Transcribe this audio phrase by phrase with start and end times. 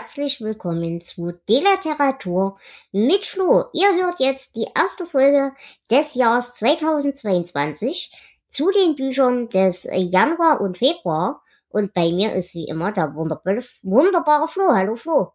[0.00, 2.58] Herzlich willkommen zu Delateratur
[2.90, 3.66] mit Flo.
[3.74, 5.52] Ihr hört jetzt die erste Folge
[5.90, 8.10] des Jahres 2022
[8.48, 11.42] zu den Büchern des Januar und Februar.
[11.68, 14.72] Und bei mir ist wie immer der wunderbare, wunderbare Flo.
[14.72, 15.32] Hallo Flo.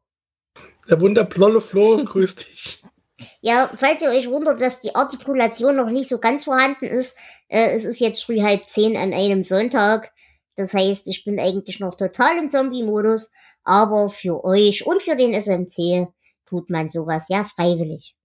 [0.90, 2.84] Der wunderblolle Flo, grüß dich.
[3.42, 7.72] Ja, falls ihr euch wundert, dass die Artikulation noch nicht so ganz vorhanden ist, äh,
[7.74, 10.12] es ist jetzt früh halb zehn an einem Sonntag.
[10.58, 13.32] Das heißt, ich bin eigentlich noch total im Zombie-Modus,
[13.66, 16.08] aber für euch und für den SMC
[16.46, 18.16] tut man sowas ja freiwillig.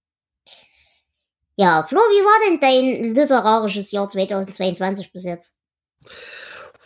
[1.57, 5.57] Ja, Flo, wie war denn dein literarisches Jahr 2022 bis jetzt?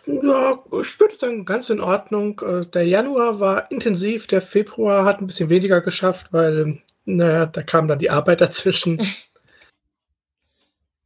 [0.05, 2.39] Ja, ich würde sagen, ganz in Ordnung.
[2.41, 7.63] Äh, Der Januar war intensiv, der Februar hat ein bisschen weniger geschafft, weil, naja, da
[7.63, 9.01] kam dann die Arbeit dazwischen.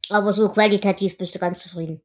[0.08, 2.02] Aber so qualitativ bist du ganz zufrieden.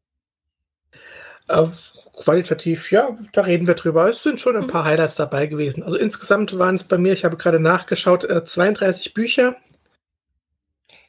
[2.18, 4.10] Äh, qualitativ, ja, da reden wir drüber.
[4.10, 5.84] Es sind schon ein paar Highlights dabei gewesen.
[5.84, 9.56] Also insgesamt waren es bei mir, ich habe gerade nachgeschaut, äh, 32 Bücher.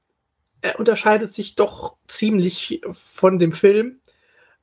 [0.61, 4.01] er unterscheidet sich doch ziemlich von dem Film.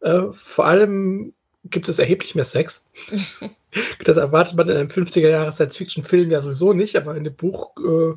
[0.00, 1.34] Äh, vor allem
[1.64, 2.92] gibt es erheblich mehr Sex.
[4.04, 8.14] das erwartet man in einem 50er-Jahre Science-Fiction-Film ja sowieso nicht, aber in dem Buch äh,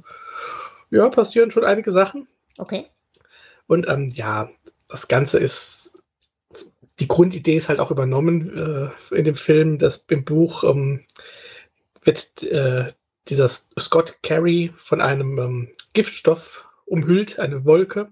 [0.96, 2.28] ja, passieren schon einige Sachen.
[2.58, 2.86] Okay.
[3.66, 4.50] Und ähm, ja,
[4.92, 6.04] das Ganze ist,
[7.00, 9.78] die Grundidee ist halt auch übernommen äh, in dem Film.
[9.80, 11.06] Das im Buch ähm,
[12.04, 12.88] wird äh,
[13.28, 18.12] dieser Scott Carey von einem ähm, Giftstoff umhüllt, eine Wolke,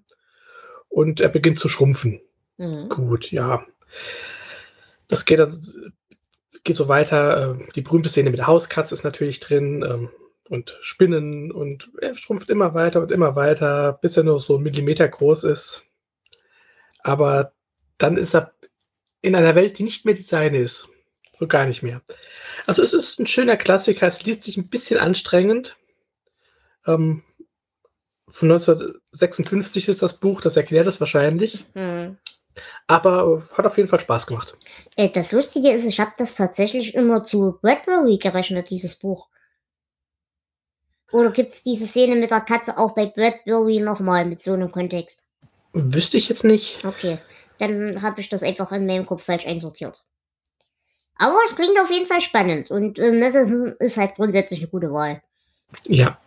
[0.88, 2.22] und er beginnt zu schrumpfen.
[2.58, 2.90] Mhm.
[2.90, 3.66] Gut, ja.
[5.08, 5.54] Das geht dann
[6.64, 7.56] geht so weiter.
[7.60, 10.10] Äh, die berühmte Szene mit der Hauskatze ist natürlich drin ähm,
[10.50, 14.64] und Spinnen und er schrumpft immer weiter und immer weiter, bis er nur so einen
[14.64, 15.89] Millimeter groß ist.
[17.04, 17.54] Aber
[17.98, 18.54] dann ist er
[19.22, 20.90] in einer Welt, die nicht mehr die seine ist.
[21.34, 22.02] So gar nicht mehr.
[22.68, 25.78] Also es ist ein schöner Klassiker, es liest sich ein bisschen anstrengend.
[26.86, 27.24] Ähm,
[28.28, 31.66] von 1956 ist das Buch, das erklärt es wahrscheinlich.
[31.74, 32.18] Mhm.
[32.88, 34.58] Aber hat auf jeden Fall Spaß gemacht.
[34.96, 39.30] Äh, das Lustige ist, ich habe das tatsächlich immer zu Bradbury gerechnet, dieses Buch.
[41.12, 45.29] Oder gibt's diese Szene mit der Katze auch bei Bradbury nochmal mit so einem Kontext?
[45.74, 46.84] Wüsste ich jetzt nicht.
[46.84, 47.20] Okay,
[47.60, 50.04] dann habe ich das einfach in meinem Kopf falsch einsortiert.
[51.16, 54.92] Aber es klingt auf jeden Fall spannend und äh, das ist, halt grundsätzlich eine gute
[54.92, 55.22] Wahl.
[55.86, 56.18] Ja.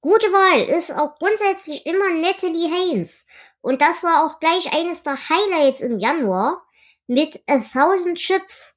[0.00, 3.26] Gute Wahl ist auch grundsätzlich immer Natalie Haynes.
[3.60, 6.62] Und das war auch gleich eines der Highlights im Januar
[7.08, 8.76] mit A Thousand Ships.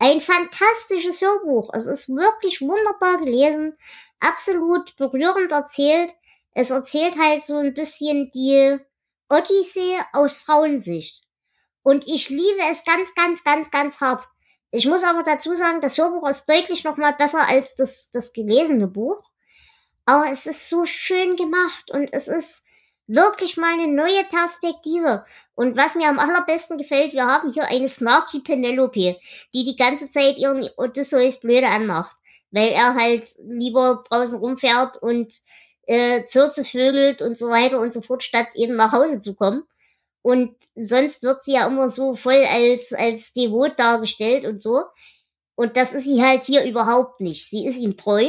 [0.00, 1.70] Ein fantastisches Hörbuch.
[1.72, 3.76] Es ist wirklich wunderbar gelesen,
[4.18, 6.12] absolut berührend erzählt.
[6.58, 8.78] Es erzählt halt so ein bisschen die
[9.28, 11.22] Odyssee aus Frauensicht.
[11.82, 14.24] Und ich liebe es ganz, ganz, ganz, ganz hart.
[14.70, 18.32] Ich muss aber dazu sagen, das Hörbuch ist deutlich noch mal besser als das, das
[18.32, 19.22] gelesene Buch.
[20.06, 22.64] Aber es ist so schön gemacht und es ist
[23.06, 25.26] wirklich mal eine neue Perspektive.
[25.56, 29.18] Und was mir am allerbesten gefällt, wir haben hier eine snarky Penelope,
[29.52, 32.16] die die ganze Zeit ihren Odysseus blöde anmacht,
[32.50, 35.34] weil er halt lieber draußen rumfährt und
[35.86, 39.62] äh, Zürze vögelt und so weiter und so fort, statt eben nach Hause zu kommen.
[40.22, 44.82] Und sonst wird sie ja immer so voll als, als devot dargestellt und so.
[45.54, 47.48] Und das ist sie halt hier überhaupt nicht.
[47.48, 48.28] Sie ist ihm treu,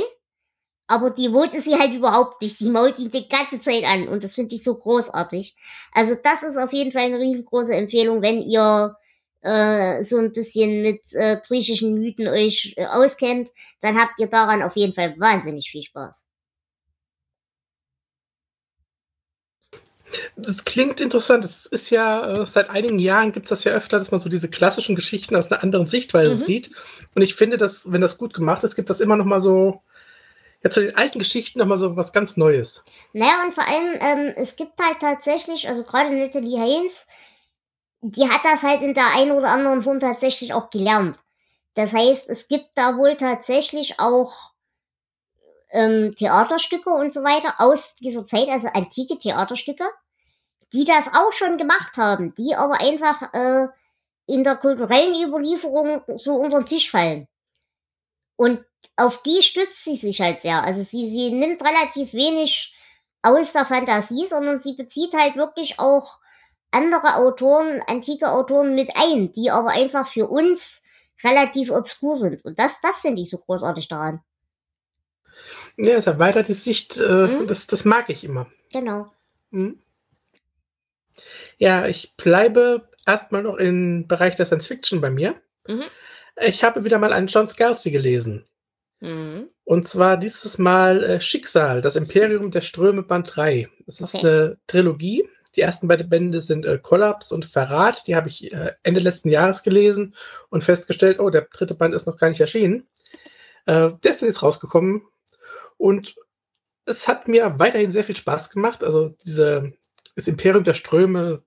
[0.88, 2.57] aber devot ist sie halt überhaupt nicht.
[2.57, 5.56] Sie mault ihn die ganze Zeit an und das finde ich so großartig.
[5.92, 8.95] Also das ist auf jeden Fall eine riesengroße Empfehlung, wenn ihr
[9.42, 13.50] äh, so ein bisschen mit äh, griechischen Mythen euch äh, auskennt,
[13.81, 16.26] dann habt ihr daran auf jeden Fall wahnsinnig viel Spaß.
[20.35, 21.43] Das klingt interessant.
[21.43, 24.29] Es ist ja, äh, seit einigen Jahren gibt es das ja öfter, dass man so
[24.29, 26.39] diese klassischen Geschichten aus einer anderen Sichtweise mhm.
[26.39, 26.71] sieht.
[27.15, 29.81] Und ich finde, dass, wenn das gut gemacht ist, gibt das immer noch mal so,
[30.63, 32.83] ja, zu den alten Geschichten noch mal so was ganz Neues.
[33.13, 37.07] Naja, und vor allem, ähm, es gibt halt tatsächlich, also gerade Natalie Haynes,
[38.01, 41.17] die hat das halt in der einen oder anderen Form tatsächlich auch gelernt.
[41.73, 44.51] Das heißt, es gibt da wohl tatsächlich auch
[45.71, 49.85] ähm, Theaterstücke und so weiter aus dieser Zeit, also antike Theaterstücke,
[50.73, 53.67] die das auch schon gemacht haben, die aber einfach äh,
[54.27, 57.27] in der kulturellen Überlieferung so unter den Tisch fallen.
[58.35, 58.63] Und
[58.95, 60.63] auf die stützt sie sich halt sehr.
[60.63, 62.75] Also sie, sie nimmt relativ wenig
[63.21, 66.19] aus der Fantasie, sondern sie bezieht halt wirklich auch
[66.71, 70.83] andere Autoren, antike Autoren mit ein, die aber einfach für uns
[71.23, 72.43] relativ obskur sind.
[72.45, 74.21] Und das, das finde ich so großartig daran.
[75.77, 77.47] Ja, es erweitert die Sicht, äh, mhm.
[77.47, 78.47] das, das mag ich immer.
[78.71, 79.11] Genau.
[79.51, 79.79] Mhm.
[81.57, 85.35] Ja, ich bleibe erstmal noch im Bereich der Science Fiction bei mir.
[85.67, 85.83] Mhm.
[86.39, 88.45] Ich habe wieder mal einen John Scalzi gelesen.
[88.99, 89.49] Mhm.
[89.63, 93.69] Und zwar dieses Mal äh, Schicksal, das Imperium der Ströme Band 3.
[93.85, 94.27] Das ist okay.
[94.27, 95.27] eine Trilogie.
[95.55, 98.05] Die ersten beiden Bände sind äh, Kollaps und Verrat.
[98.07, 100.15] Die habe ich äh, Ende letzten Jahres gelesen
[100.49, 102.87] und festgestellt, oh, der dritte Band ist noch gar nicht erschienen.
[103.65, 105.01] Äh, der ist dann jetzt rausgekommen
[105.77, 106.15] und
[106.85, 108.83] es hat mir weiterhin sehr viel Spaß gemacht.
[108.83, 109.73] Also diese
[110.17, 111.43] das Imperium der Ströme,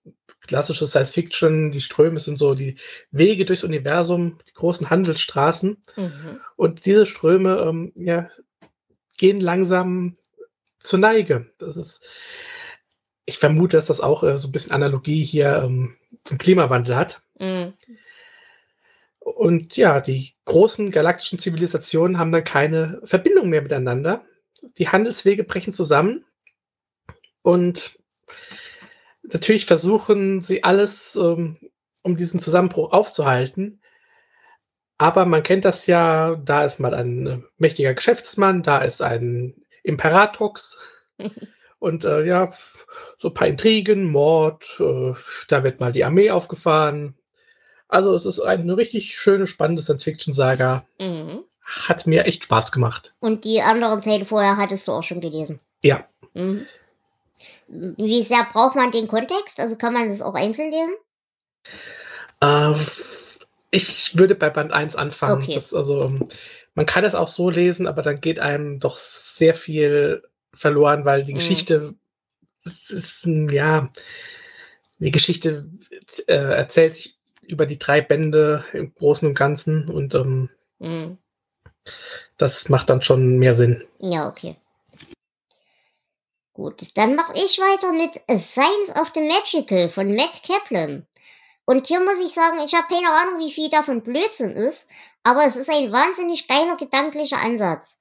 [0.47, 2.77] klassische Science Fiction, die Ströme sind so die
[3.11, 5.83] Wege durchs Universum, die großen Handelsstraßen.
[5.97, 6.41] Mhm.
[6.55, 8.31] Und diese Ströme ähm, ja,
[9.19, 10.17] gehen langsam
[10.79, 11.51] zur Neige.
[11.59, 12.09] Das ist,
[13.27, 17.23] ich vermute, dass das auch äh, so ein bisschen Analogie hier ähm, zum Klimawandel hat.
[17.41, 17.73] Mhm.
[19.19, 24.25] Und ja, die großen galaktischen Zivilisationen haben dann keine Verbindung mehr miteinander.
[24.79, 26.25] Die Handelswege brechen zusammen.
[27.43, 28.00] Und
[29.23, 31.59] natürlich versuchen sie alles, ähm,
[32.03, 33.81] um diesen Zusammenbruch aufzuhalten.
[34.99, 39.55] Aber man kennt das ja, da ist mal ein äh, mächtiger Geschäftsmann, da ist ein
[39.83, 40.79] Imperatrix.
[41.79, 42.51] Und äh, ja,
[43.17, 45.15] so ein paar Intrigen, Mord, äh,
[45.49, 47.17] da wird mal die Armee aufgefahren,
[47.91, 50.85] also es ist eine richtig schöne, spannende Science-Fiction-Saga.
[51.01, 51.45] Mhm.
[51.61, 53.15] Hat mir echt Spaß gemacht.
[53.21, 55.61] Und die anderen Teile vorher hattest du auch schon gelesen?
[55.83, 56.07] Ja.
[56.35, 56.67] Mhm.
[57.71, 59.61] Wie sehr braucht man den Kontext?
[59.61, 60.95] Also kann man das auch einzeln lesen?
[62.41, 62.75] Äh,
[63.71, 65.43] ich würde bei Band 1 anfangen.
[65.43, 65.55] Okay.
[65.55, 66.29] Das, also, ähm,
[66.75, 70.23] man kann es auch so lesen, aber dann geht einem doch sehr viel
[70.53, 71.37] verloren, weil die mhm.
[71.37, 71.95] Geschichte
[72.65, 73.89] ist, ist, ja,
[74.99, 75.71] die Geschichte
[76.27, 81.19] äh, erzählt sich über die drei Bände im Großen und Ganzen und ähm, mhm.
[82.37, 83.85] das macht dann schon mehr Sinn.
[83.99, 84.57] Ja, okay.
[86.61, 91.07] Gut, dann mache ich weiter mit Science of the Magical von Matt Kaplan.
[91.65, 94.91] Und hier muss ich sagen, ich habe keine Ahnung, wie viel davon Blödsinn ist,
[95.23, 97.99] aber es ist ein wahnsinnig geiler gedanklicher Ansatz.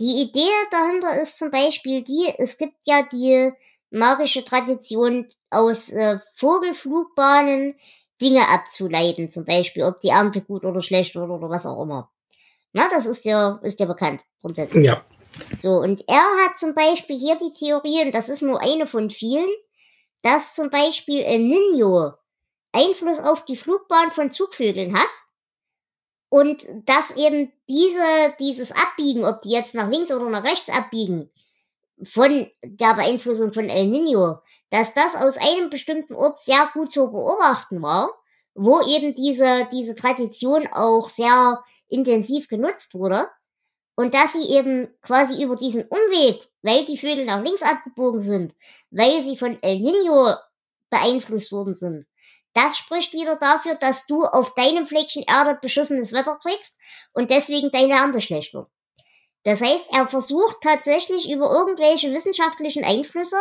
[0.00, 3.52] Die Idee dahinter ist zum Beispiel die, es gibt ja die
[3.90, 7.78] magische Tradition aus äh, Vogelflugbahnen,
[8.22, 12.10] Dinge abzuleiten, zum Beispiel, ob die Ernte gut oder schlecht oder, oder was auch immer.
[12.72, 14.86] Na, das ist ja, ist ja bekannt, grundsätzlich.
[14.86, 15.04] Ja.
[15.56, 19.10] So, und er hat zum Beispiel hier die Theorie, und das ist nur eine von
[19.10, 19.48] vielen,
[20.22, 22.14] dass zum Beispiel El Nino
[22.72, 25.10] Einfluss auf die Flugbahn von Zugvögeln hat.
[26.30, 31.30] Und dass eben diese, dieses Abbiegen, ob die jetzt nach links oder nach rechts abbiegen,
[32.02, 34.38] von der Beeinflussung von El Nino,
[34.70, 38.10] dass das aus einem bestimmten Ort sehr gut zu beobachten war,
[38.54, 43.28] wo eben diese, diese Tradition auch sehr intensiv genutzt wurde.
[43.98, 48.54] Und dass sie eben quasi über diesen Umweg, weil die Vögel nach links abgebogen sind,
[48.92, 50.36] weil sie von El Nino
[50.88, 52.06] beeinflusst worden sind.
[52.52, 56.78] Das spricht wieder dafür, dass du auf deinem Fleckchen Erde beschissenes Wetter kriegst
[57.12, 58.68] und deswegen deine Ernte schlecht wird.
[59.42, 63.38] Das heißt, er versucht tatsächlich über irgendwelche wissenschaftlichen Einflüsse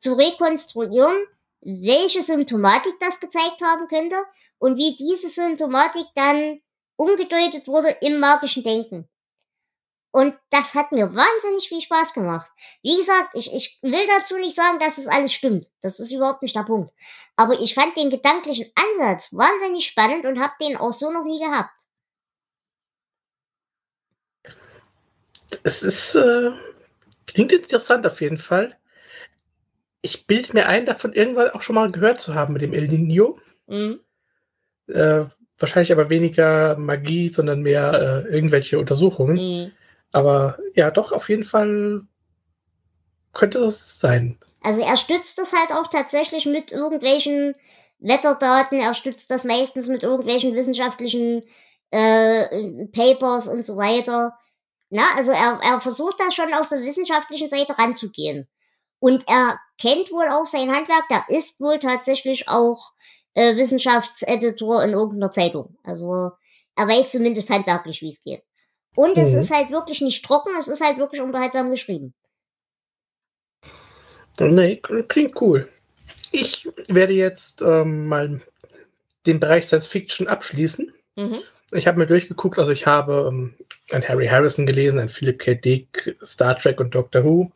[0.00, 1.24] zu rekonstruieren,
[1.60, 4.16] welche Symptomatik das gezeigt haben könnte
[4.58, 6.60] und wie diese Symptomatik dann
[6.96, 9.08] umgedeutet wurde im magischen Denken.
[10.14, 12.48] Und das hat mir wahnsinnig viel Spaß gemacht.
[12.82, 15.66] Wie gesagt, ich, ich will dazu nicht sagen, dass es alles stimmt.
[15.82, 16.94] Das ist überhaupt nicht der Punkt.
[17.34, 21.40] Aber ich fand den gedanklichen Ansatz wahnsinnig spannend und habe den auch so noch nie
[21.40, 21.72] gehabt.
[25.64, 26.52] Es ist, äh,
[27.26, 28.78] klingt interessant auf jeden Fall.
[30.00, 32.86] Ich bilde mir ein, davon irgendwann auch schon mal gehört zu haben mit dem El
[32.86, 33.40] Nino.
[33.66, 33.98] Mhm.
[34.86, 35.24] Äh,
[35.58, 39.34] wahrscheinlich aber weniger Magie, sondern mehr äh, irgendwelche Untersuchungen.
[39.64, 39.72] Mhm.
[40.14, 42.02] Aber ja, doch, auf jeden Fall
[43.32, 44.38] könnte das sein.
[44.62, 47.56] Also er stützt das halt auch tatsächlich mit irgendwelchen
[47.98, 51.42] Wetterdaten, er stützt das meistens mit irgendwelchen wissenschaftlichen
[51.90, 54.38] äh, Papers und so weiter.
[54.88, 58.46] Na, also er, er versucht da schon auf der wissenschaftlichen Seite ranzugehen.
[59.00, 62.92] Und er kennt wohl auch sein Handwerk, der ist wohl tatsächlich auch
[63.34, 65.76] äh, Wissenschaftseditor in irgendeiner Zeitung.
[65.82, 66.30] Also
[66.76, 68.44] er weiß zumindest handwerklich, wie es geht.
[68.94, 69.38] Und es mhm.
[69.40, 72.14] ist halt wirklich nicht trocken, es ist halt wirklich unterhaltsam geschrieben.
[74.38, 75.68] Nee, klingt cool.
[76.32, 78.40] Ich werde jetzt ähm, mal
[79.26, 80.92] den Bereich Science Fiction abschließen.
[81.16, 81.40] Mhm.
[81.72, 83.54] Ich habe mir durchgeguckt, also ich habe ähm,
[83.92, 85.54] ein Harry Harrison gelesen, ein Philip K.
[85.54, 87.50] Dick, Star Trek und Doctor Who.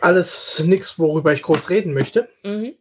[0.00, 2.28] Alles nichts, worüber ich groß reden möchte.
[2.44, 2.74] Mhm.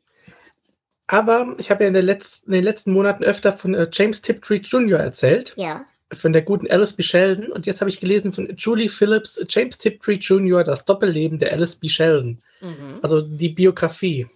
[1.08, 2.06] Aber ich habe ja in, in,
[2.48, 5.00] den letzten Monaten öfter von äh, James Tiptree Jr.
[5.00, 5.54] erzählt.
[5.58, 7.04] Ja von der guten Alice B.
[7.04, 11.54] Sheldon und jetzt habe ich gelesen von Julie Phillips, James Tiptree Jr., das Doppelleben der
[11.54, 11.88] Alice B.
[11.88, 12.40] Sheldon.
[12.62, 13.00] Mhm.
[13.02, 14.28] Also die Biografie.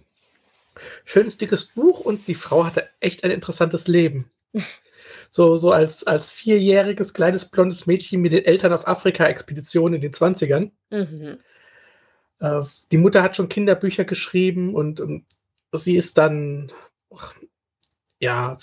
[1.06, 4.30] Schönes dickes Buch und die Frau hatte echt ein interessantes Leben.
[5.32, 10.12] so, so als, als vierjähriges kleines blondes Mädchen mit den Eltern auf Afrika-Expedition in den
[10.12, 10.72] 20ern.
[10.92, 11.38] Mhm.
[12.40, 12.62] Äh,
[12.92, 15.26] die Mutter hat schon Kinderbücher geschrieben und, und
[15.72, 16.72] sie ist dann,
[18.20, 18.60] ja,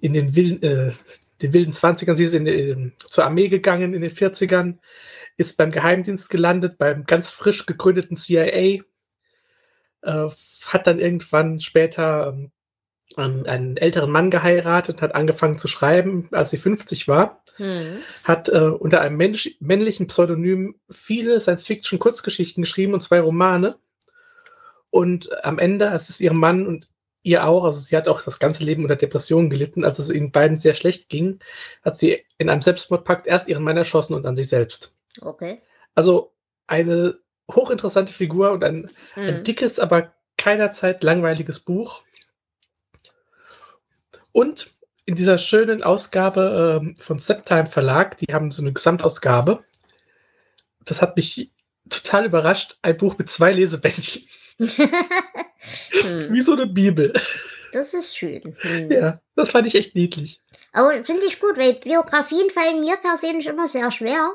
[0.00, 0.92] in den wilden, äh,
[1.42, 4.78] den wilden 20ern, sie ist in, in, zur Armee gegangen in den 40ern,
[5.36, 8.82] ist beim Geheimdienst gelandet, beim ganz frisch gegründeten CIA,
[10.02, 10.28] äh,
[10.66, 12.52] hat dann irgendwann später ähm,
[13.16, 17.42] einen älteren Mann geheiratet hat angefangen zu schreiben, als sie 50 war.
[17.56, 17.98] Hm.
[18.24, 23.76] Hat äh, unter einem Mensch, männlichen Pseudonym viele Science-Fiction-Kurzgeschichten geschrieben und zwei Romane.
[24.90, 26.88] Und am Ende, als es ihrem Mann und
[27.24, 30.30] ihr auch, also sie hat auch das ganze Leben unter Depressionen gelitten, als es ihnen
[30.30, 31.40] beiden sehr schlecht ging,
[31.82, 34.92] hat sie in einem Selbstmordpakt erst ihren Mann erschossen und dann sich selbst.
[35.20, 35.62] Okay.
[35.94, 36.32] Also
[36.66, 37.18] eine
[37.50, 39.24] hochinteressante Figur und ein, hm.
[39.24, 42.02] ein dickes, aber keinerzeit langweiliges Buch.
[44.32, 44.70] Und
[45.06, 49.64] in dieser schönen Ausgabe ähm, von Septime Verlag, die haben so eine Gesamtausgabe.
[50.84, 51.52] Das hat mich
[51.88, 52.78] total überrascht.
[52.82, 54.24] Ein Buch mit zwei Lesebändchen.
[55.90, 56.32] Hm.
[56.32, 57.12] Wie so eine Bibel.
[57.72, 58.56] Das ist schön.
[58.60, 58.92] Hm.
[58.92, 60.42] Ja, das fand ich echt niedlich.
[60.72, 64.32] Aber finde ich gut, weil Biografien fallen mir persönlich immer sehr schwer.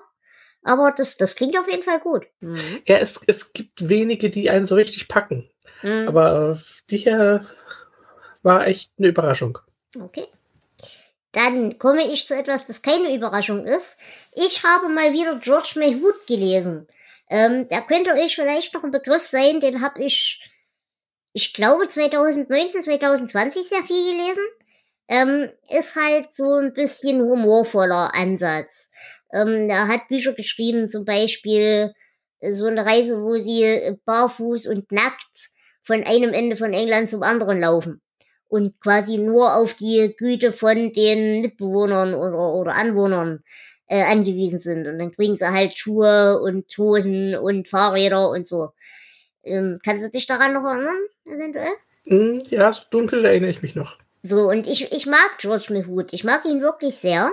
[0.63, 2.25] Aber das, das klingt auf jeden Fall gut.
[2.41, 2.59] Mhm.
[2.88, 5.49] Ja, es, es gibt wenige, die einen so richtig packen.
[5.83, 6.07] Mhm.
[6.07, 6.59] Aber
[6.89, 7.45] die hier
[8.43, 9.57] war echt eine Überraschung.
[9.99, 10.27] Okay.
[11.31, 13.97] Dann komme ich zu etwas, das keine Überraschung ist.
[14.33, 16.88] Ich habe mal wieder George Mayhood gelesen.
[17.29, 20.41] Ähm, da könnte euch vielleicht noch ein Begriff sein, den habe ich
[21.33, 24.43] ich glaube 2019, 2020 sehr viel gelesen.
[25.07, 28.91] Ähm, ist halt so ein bisschen humorvoller Ansatz.
[29.33, 31.93] Ähm, er hat Bücher geschrieben, zum Beispiel
[32.39, 35.50] äh, so eine Reise, wo sie äh, barfuß und nackt
[35.81, 38.01] von einem Ende von England zum anderen laufen
[38.48, 43.43] und quasi nur auf die Güte von den Mitbewohnern oder, oder Anwohnern
[43.89, 44.88] äh, angewiesen sind.
[44.88, 48.69] Und dann kriegen sie halt Schuhe und Hosen und Fahrräder und so.
[49.43, 51.74] Ähm, kannst du dich daran noch erinnern, eventuell?
[52.05, 53.98] Hm, ja, so dunkel erinnere ich mich noch.
[54.22, 56.13] So, und ich, ich mag George Mehut.
[56.13, 57.31] Ich mag ihn wirklich sehr.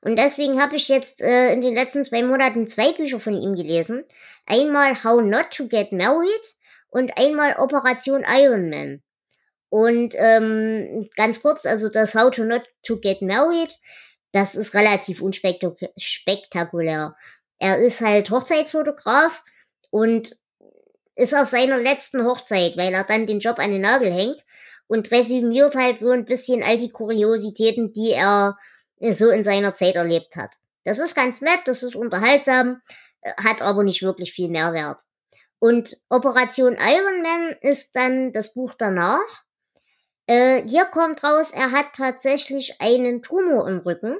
[0.00, 3.54] Und deswegen habe ich jetzt äh, in den letzten zwei Monaten zwei Bücher von ihm
[3.54, 4.04] gelesen.
[4.46, 6.56] Einmal How Not to Get Married
[6.88, 9.02] und einmal Operation Iron Man.
[9.68, 13.70] Und ähm, ganz kurz, also das How to Not to Get Married,
[14.32, 17.16] das ist relativ unspektakulär.
[17.58, 19.42] Er ist halt Hochzeitsfotograf
[19.90, 20.36] und
[21.16, 24.44] ist auf seiner letzten Hochzeit, weil er dann den Job an den Nagel hängt
[24.86, 28.56] und resümiert halt so ein bisschen all die Kuriositäten, die er
[28.98, 30.54] äh, so in seiner Zeit erlebt hat.
[30.84, 32.80] Das ist ganz nett, das ist unterhaltsam,
[33.20, 35.00] äh, hat aber nicht wirklich viel Mehrwert.
[35.58, 39.44] Und Operation Iron Man ist dann das Buch danach.
[40.30, 44.16] Äh, hier kommt raus, er hat tatsächlich einen Tumor im Rücken,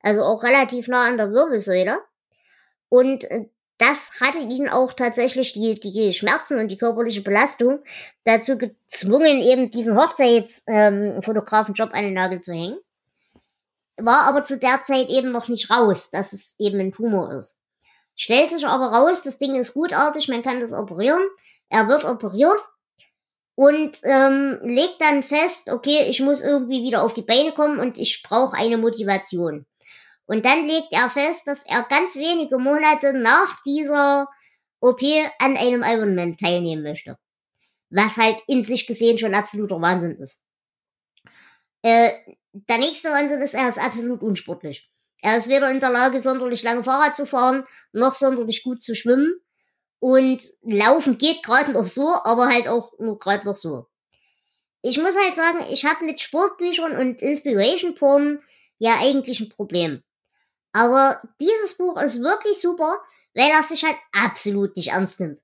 [0.00, 2.00] also auch relativ nah an der Wirbelsäule.
[2.88, 7.80] Und äh, das hatte ihn auch tatsächlich die, die Schmerzen und die körperliche Belastung
[8.24, 12.78] dazu gezwungen, eben diesen Hochzeitsfotografenjob ähm, an den Nagel zu hängen.
[13.98, 17.58] War aber zu der Zeit eben noch nicht raus, dass es eben ein Tumor ist.
[18.16, 21.20] Stellt sich aber raus, das Ding ist gutartig, man kann das operieren.
[21.68, 22.56] Er wird operiert
[23.54, 27.98] und ähm, legt dann fest, okay, ich muss irgendwie wieder auf die Beine kommen und
[27.98, 29.66] ich brauche eine Motivation.
[30.26, 34.28] Und dann legt er fest, dass er ganz wenige Monate nach dieser
[34.80, 35.02] OP
[35.38, 37.18] an einem Ironman teilnehmen möchte.
[37.90, 40.42] Was halt in sich gesehen schon absoluter Wahnsinn ist.
[41.82, 42.10] Äh,
[42.52, 44.88] der nächste Wahnsinn ist, er ist absolut unsportlich.
[45.20, 48.94] Er ist weder in der Lage, sonderlich lange Fahrrad zu fahren, noch sonderlich gut zu
[48.94, 49.40] schwimmen.
[50.02, 53.86] Und laufen geht gerade noch so, aber halt auch nur gerade noch so.
[54.80, 58.42] Ich muss halt sagen, ich habe mit Sportbüchern und Inspiration Porn
[58.78, 60.02] ja eigentlich ein Problem.
[60.72, 63.00] Aber dieses Buch ist wirklich super,
[63.32, 63.94] weil er sich halt
[64.24, 65.38] absolut nicht ernst nimmt.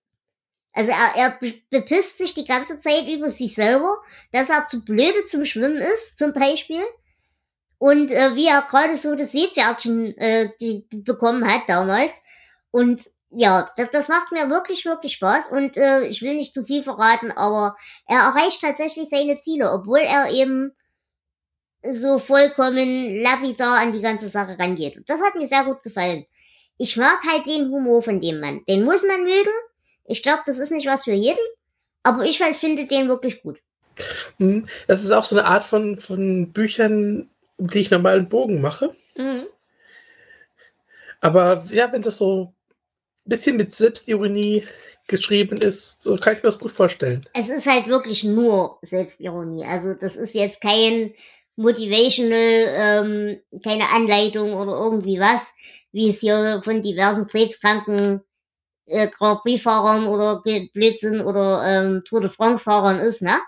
[0.72, 1.38] Also er, er
[1.70, 6.18] bepisst sich die ganze Zeit über sich selber, dass er zu blöde zum Schwimmen ist,
[6.18, 6.82] zum Beispiel.
[7.78, 12.22] Und äh, wie er gerade so das Seepferdchen äh, die bekommen hat damals.
[12.72, 15.52] Und ja, das, das macht mir wirklich, wirklich Spaß.
[15.52, 20.00] Und äh, ich will nicht zu viel verraten, aber er erreicht tatsächlich seine Ziele, obwohl
[20.00, 20.72] er eben
[21.88, 24.96] so vollkommen lapidar an die ganze Sache rangeht.
[24.96, 26.24] Und das hat mir sehr gut gefallen.
[26.78, 28.62] Ich mag halt den Humor von dem Mann.
[28.68, 29.50] Den muss man mögen.
[30.04, 31.38] Ich glaube, das ist nicht was für jeden.
[32.02, 33.58] Aber ich halt finde den wirklich gut.
[34.38, 38.28] Hm, das ist auch so eine Art von, von Büchern, um die ich normal einen
[38.28, 38.94] Bogen mache.
[39.16, 39.46] Mhm.
[41.20, 42.54] Aber ja, wenn das so
[43.28, 44.64] bisschen mit Selbstironie
[45.06, 47.22] geschrieben ist, so kann ich mir das gut vorstellen.
[47.34, 49.64] Es ist halt wirklich nur Selbstironie.
[49.64, 51.14] Also das ist jetzt kein
[51.56, 55.54] motivational, ähm, keine Anleitung oder irgendwie was,
[55.92, 58.22] wie es hier von diversen Krebskranken
[58.86, 63.38] äh, Grand Prix-Fahrern oder Blitzen oder ähm, Tour de France-Fahrern ist, ne?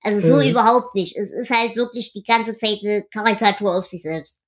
[0.00, 0.50] Also so mhm.
[0.50, 1.16] überhaupt nicht.
[1.16, 4.38] Es ist halt wirklich die ganze Zeit eine Karikatur auf sich selbst.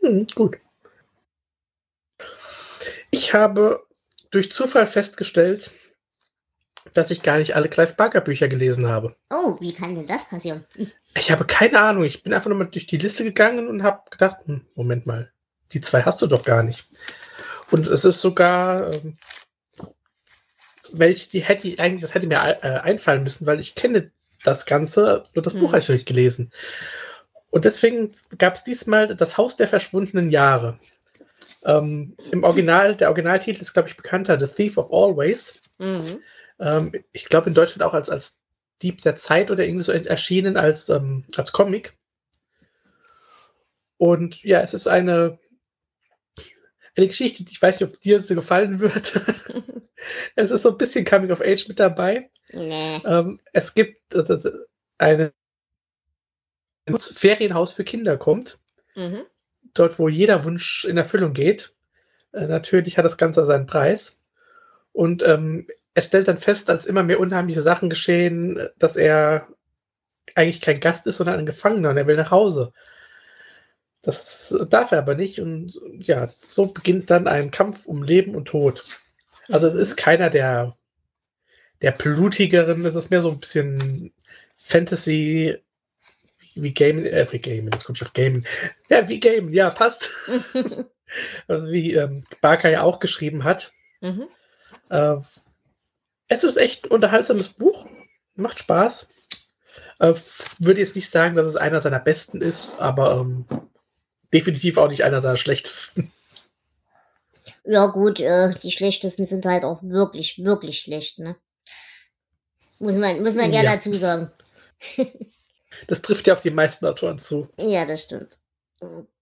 [0.00, 0.58] Hm, gut.
[3.10, 3.86] Ich habe
[4.30, 5.72] durch Zufall festgestellt,
[6.92, 9.16] dass ich gar nicht alle Clive Barker Bücher gelesen habe.
[9.32, 10.64] Oh, wie kann denn das passieren?
[11.16, 12.04] Ich habe keine Ahnung.
[12.04, 15.30] Ich bin einfach nur mal durch die Liste gegangen und habe gedacht, hm, Moment mal,
[15.72, 16.88] die zwei hast du doch gar nicht.
[17.70, 19.18] Und es ist sogar, ähm,
[20.92, 24.10] welche, die hätte ich eigentlich, das hätte mir äh, einfallen müssen, weil ich kenne
[24.42, 25.60] das Ganze, nur das hm.
[25.60, 26.50] Buch habe ich noch nicht gelesen.
[27.50, 30.78] Und deswegen gab es diesmal das Haus der verschwundenen Jahre.
[31.64, 35.60] Ähm, Im Original, der Originaltitel ist, glaube ich, bekannter, The Thief of Always.
[35.78, 36.20] Mhm.
[36.58, 38.38] Ähm, ich glaube in Deutschland auch als, als
[38.82, 41.96] Dieb der Zeit oder irgendwie so erschienen als, ähm, als Comic.
[43.98, 45.38] Und ja, es ist eine,
[46.96, 49.20] eine Geschichte, die ich weiß nicht, ob dir so gefallen wird.
[50.36, 52.30] es ist so ein bisschen Coming of Age mit dabei.
[52.52, 53.00] Nee.
[53.04, 54.24] Ähm, es gibt äh,
[54.98, 55.32] ein
[56.96, 58.58] Ferienhaus für Kinder kommt.
[58.94, 59.24] Mhm.
[59.74, 61.72] Dort, wo jeder Wunsch in Erfüllung geht.
[62.32, 64.20] Äh, natürlich hat das Ganze seinen Preis.
[64.92, 69.48] Und ähm, er stellt dann fest, als immer mehr unheimliche Sachen geschehen, dass er
[70.34, 72.72] eigentlich kein Gast ist, sondern ein Gefangener und er will nach Hause.
[74.02, 78.46] Das darf er aber nicht und ja, so beginnt dann ein Kampf um Leben und
[78.46, 78.84] Tod.
[79.48, 80.76] Also es ist keiner der,
[81.82, 84.12] der blutigeren, es ist mehr so ein bisschen
[84.56, 85.58] Fantasy
[86.54, 88.44] wie Game, äh, wie Game, jetzt komme ich auf Game.
[88.88, 90.08] Ja, wie Game, ja, passt.
[91.48, 93.72] Also wie ähm, Barker ja auch geschrieben hat.
[94.00, 94.28] Mhm.
[94.88, 95.16] Äh,
[96.28, 97.86] es ist echt ein unterhaltsames Buch.
[98.34, 99.08] Macht Spaß.
[99.98, 100.14] Äh,
[100.58, 103.44] würde jetzt nicht sagen, dass es einer seiner besten ist, aber ähm,
[104.32, 106.12] definitiv auch nicht einer seiner schlechtesten.
[107.64, 111.36] Ja, gut, äh, die schlechtesten sind halt auch wirklich, wirklich schlecht, ne?
[112.78, 114.32] Muss man, muss man ja, ja dazu sagen.
[115.86, 117.48] Das trifft ja auf die meisten Autoren zu.
[117.58, 118.38] Ja, das stimmt.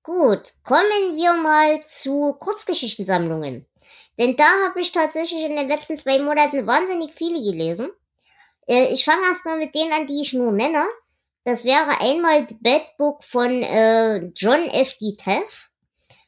[0.02, 3.66] Gut, kommen wir mal zu Kurzgeschichtensammlungen.
[4.18, 7.90] Denn da habe ich tatsächlich in den letzten zwei Monaten wahnsinnig viele gelesen.
[8.66, 10.84] Äh, ich fange erstmal mit denen an, die ich nur nenne.
[11.44, 14.96] Das wäre einmal The Bad Book von äh, John F.
[14.98, 15.14] D.
[15.16, 15.70] Teff.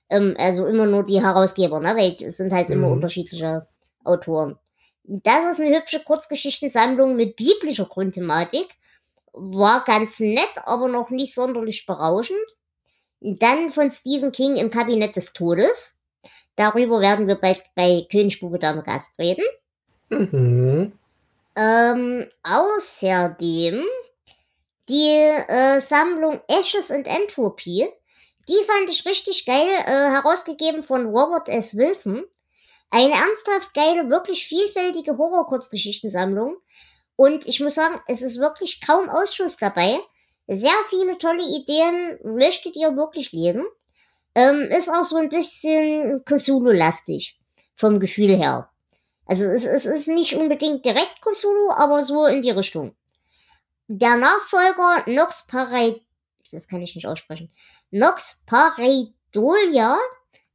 [0.09, 1.95] Ähm, also immer nur die Herausgeber, ne?
[1.97, 2.77] Weil es sind halt mhm.
[2.77, 3.67] immer unterschiedliche
[4.05, 4.59] Autoren.
[5.05, 8.69] Das ist eine hübsche Kurzgeschichtensammlung mit biblischer Grundthematik.
[9.33, 12.39] War ganz nett, aber noch nicht sonderlich berauschend.
[13.21, 15.99] Dann von Stephen King im Kabinett des Todes.
[16.57, 19.45] Darüber werden wir bald bei König Bube Dame Gast reden.
[20.09, 20.93] Mhm.
[21.57, 23.85] Ähm, außerdem
[24.89, 27.89] die äh, Sammlung Ashes and Entropy,
[28.49, 31.77] Die fand ich richtig geil, äh, herausgegeben von Robert S.
[31.77, 32.25] Wilson.
[32.91, 36.57] Eine ernsthaft geile, wirklich vielfältige Horror-Kurzgeschichtensammlung.
[37.21, 40.01] Und ich muss sagen, es ist wirklich kaum Ausschuss dabei.
[40.49, 43.67] Sehr viele tolle Ideen möchtet ihr wirklich lesen.
[44.35, 47.39] Ähm, ist auch so ein bisschen Cthulhu-lastig
[47.75, 48.71] vom Gefühl her.
[49.27, 52.97] Also es, es ist nicht unbedingt direkt Cthulhu, aber so in die Richtung.
[53.87, 56.01] Der Nachfolger Nox Parei,
[56.51, 57.53] das kann ich nicht aussprechen,
[57.91, 59.99] Nox Pareidolia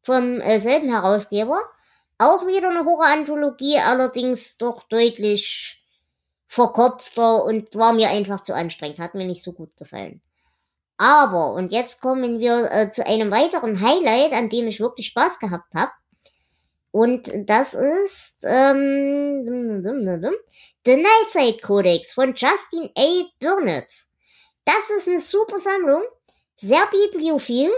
[0.02, 1.60] vom äh, selben Herausgeber,
[2.18, 5.85] auch wieder eine Horror-Anthologie, allerdings doch deutlich
[6.48, 10.22] verkopfter und war mir einfach zu anstrengend, hat mir nicht so gut gefallen.
[10.98, 15.40] Aber, und jetzt kommen wir äh, zu einem weiteren Highlight, an dem ich wirklich Spaß
[15.40, 15.92] gehabt habe.
[16.92, 19.84] Und das ist ähm,
[20.86, 23.24] The Nightside Codex von Justin A.
[23.40, 23.92] Burnett.
[24.64, 26.04] Das ist eine super Sammlung,
[26.56, 27.72] sehr bibliophil.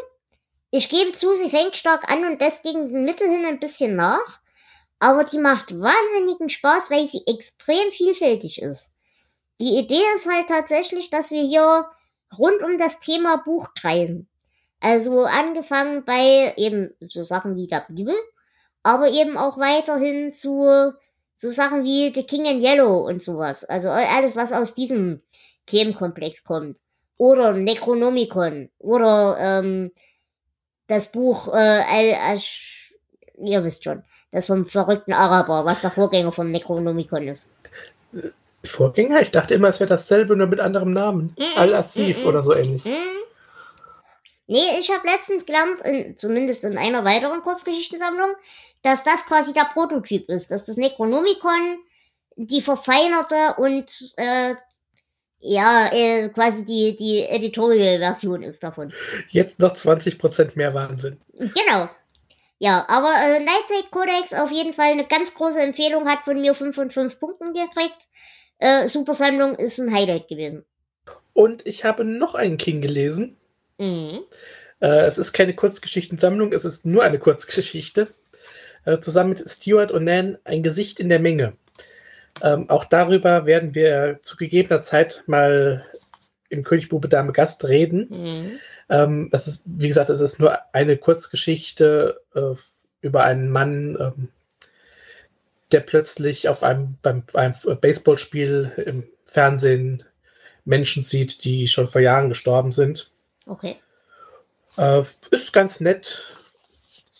[0.69, 4.41] Ich gebe zu, sie fängt stark an und lässt gegen Mitte hin ein bisschen nach.
[4.99, 8.93] Aber die macht wahnsinnigen Spaß, weil sie extrem vielfältig ist.
[9.59, 11.85] Die Idee ist halt tatsächlich, dass wir hier
[12.37, 14.27] rund um das Thema Buch kreisen.
[14.79, 18.15] Also angefangen bei eben so Sachen wie der Bibel,
[18.83, 20.93] aber eben auch weiterhin zu
[21.35, 23.63] so Sachen wie The King in Yellow und sowas.
[23.63, 25.21] Also alles, was aus diesem
[25.67, 26.77] Themenkomplex kommt.
[27.17, 28.69] Oder Necronomicon.
[28.79, 29.91] Oder ähm,
[30.87, 32.76] das Buch äh, Al-Ash,
[33.37, 37.51] ihr wisst schon, das vom verrückten Araber, was der Vorgänger vom Necronomicon ist.
[38.63, 39.21] Vorgänger?
[39.21, 41.35] Ich dachte immer, es wäre dasselbe, nur mit anderem Namen.
[41.37, 42.83] Mm Al-Asif mm oder so ähnlich.
[42.85, 43.17] Mm
[44.47, 48.35] nee, ich habe letztens gelernt, in, zumindest in einer weiteren Kurzgeschichtensammlung,
[48.81, 51.79] dass das quasi der Prototyp ist, dass das Necronomicon
[52.35, 54.55] die verfeinerte und äh,
[55.39, 58.91] ja, äh, quasi die, die Editorial-Version ist davon.
[59.29, 61.17] Jetzt noch 20% mehr Wahnsinn.
[61.37, 61.89] Genau.
[62.59, 66.55] Ja, aber äh, Nightside Codex auf jeden Fall eine ganz große Empfehlung, hat von mir
[66.55, 68.07] 5 von 5 Punkten gekriegt.
[68.57, 70.65] Äh, Supersammlung ist ein Highlight gewesen.
[71.33, 73.37] Und ich habe noch einen King gelesen.
[73.77, 74.21] Mhm.
[74.79, 78.07] Äh, es ist keine Kurzgeschichtensammlung, es ist nur eine Kurzgeschichte.
[78.85, 81.53] Äh, zusammen mit Stuart Onan ein Gesicht in der Menge.
[82.43, 85.83] Ähm, auch darüber werden wir zu gegebener Zeit mal
[86.49, 88.07] im Königbube Dame Gast reden.
[88.09, 88.59] Mhm.
[88.89, 92.55] Ähm, das ist, wie gesagt, es ist nur eine Kurzgeschichte äh,
[93.01, 94.29] über einen Mann, ähm,
[95.71, 100.03] der plötzlich auf einem, beim, einem Baseballspiel im Fernsehen
[100.63, 103.11] Menschen sieht, die schon vor Jahren gestorben sind.
[103.45, 103.77] Okay.
[104.77, 106.23] Äh, ist ganz nett.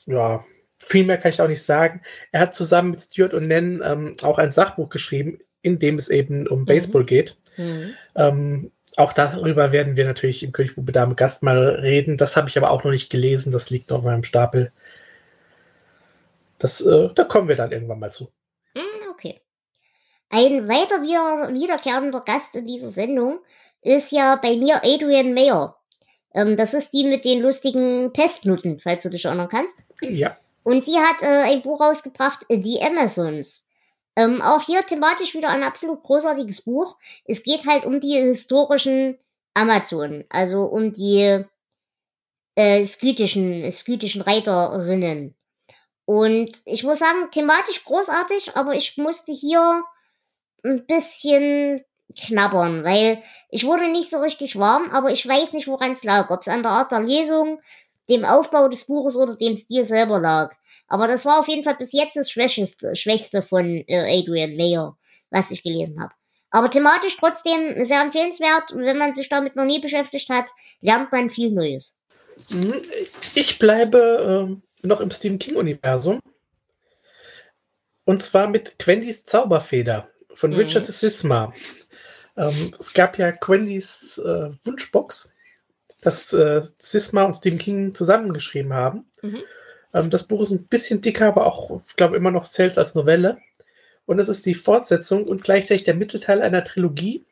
[0.06, 0.43] Ja,
[0.88, 2.01] viel mehr kann ich auch nicht sagen.
[2.32, 6.10] Er hat zusammen mit Stuart und Nen ähm, auch ein Sachbuch geschrieben, in dem es
[6.10, 6.65] eben um mhm.
[6.65, 7.38] Baseball geht.
[7.58, 7.93] Mhm.
[8.15, 12.17] Ähm, auch darüber werden wir natürlich im Königbube Dame Gast mal reden.
[12.17, 13.51] Das habe ich aber auch noch nicht gelesen.
[13.51, 14.71] Das liegt noch auf meinem Stapel.
[16.57, 18.31] Das, äh, da kommen wir dann irgendwann mal zu.
[18.75, 19.39] Hm, okay.
[20.29, 23.39] Ein weiter wieder, wiederkehrender Gast in dieser Sendung
[23.83, 25.77] ist ja bei mir Adrian Mayer.
[26.33, 29.83] Ähm, das ist die mit den lustigen Pestnutten, falls du dich erinnern kannst.
[30.01, 30.36] Ja.
[30.63, 33.66] Und sie hat äh, ein Buch rausgebracht, Die Amazons.
[34.17, 36.97] Ähm, auch hier thematisch wieder ein absolut großartiges Buch.
[37.25, 39.19] Es geht halt um die historischen
[39.53, 41.45] Amazonen, also um die
[42.56, 45.36] äh, skytischen, skytischen Reiterinnen.
[46.06, 49.84] Und ich muss sagen, thematisch großartig, aber ich musste hier
[50.63, 51.86] ein bisschen
[52.17, 56.32] knabbern, weil ich wurde nicht so richtig warm, aber ich weiß nicht, woran es lag.
[56.32, 57.62] Ob es an der Art der Lesung,
[58.10, 60.56] dem Aufbau des Buches oder dem Stil selber lag.
[60.88, 64.97] Aber das war auf jeden Fall bis jetzt das Schwächste, Schwächste von äh, Adrian Mayer,
[65.30, 66.13] was ich gelesen habe.
[66.50, 68.71] Aber thematisch trotzdem sehr empfehlenswert.
[68.71, 70.45] Und wenn man sich damit noch nie beschäftigt hat,
[70.82, 71.97] lernt man viel Neues.
[72.50, 72.82] Mhm.
[73.36, 76.19] Ich bleibe äh, noch im Stephen King-Universum.
[78.06, 80.58] Und zwar mit Quendys Zauberfeder von mhm.
[80.58, 81.52] Richard Sisma.
[82.38, 85.34] Ähm, es gab ja Quendys äh, Wunschbox,
[86.02, 89.12] das äh, Sisma und Stephen King zusammengeschrieben haben.
[89.21, 89.43] Mhm.
[89.93, 92.95] Ähm, das Buch ist ein bisschen dicker, aber auch, ich glaube, immer noch zählt als
[92.95, 93.38] Novelle.
[94.06, 97.26] Und es ist die Fortsetzung und gleichzeitig der Mittelteil einer Trilogie.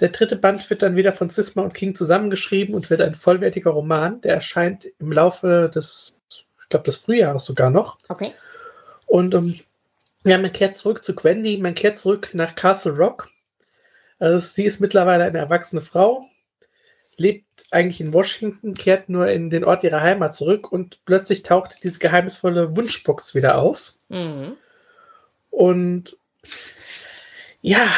[0.00, 3.70] Der dritte Band wird dann wieder von Sisma und King zusammengeschrieben und wird ein vollwertiger
[3.70, 4.20] Roman.
[4.22, 7.98] Der erscheint im Laufe des, ich glaube, des Frühjahres sogar noch.
[8.08, 8.32] Okay.
[9.06, 9.60] Und ähm,
[10.24, 13.28] ja, man kehrt zurück zu Gwendy, man kehrt zurück nach Castle Rock.
[14.18, 16.26] Also sie ist mittlerweile eine erwachsene Frau,
[17.16, 21.82] lebt eigentlich in Washington, kehrt nur in den Ort ihrer Heimat zurück und plötzlich taucht
[21.82, 23.94] diese geheimnisvolle Wunschbox wieder auf.
[24.08, 24.56] Mhm.
[25.50, 26.18] Und
[27.62, 27.88] ja,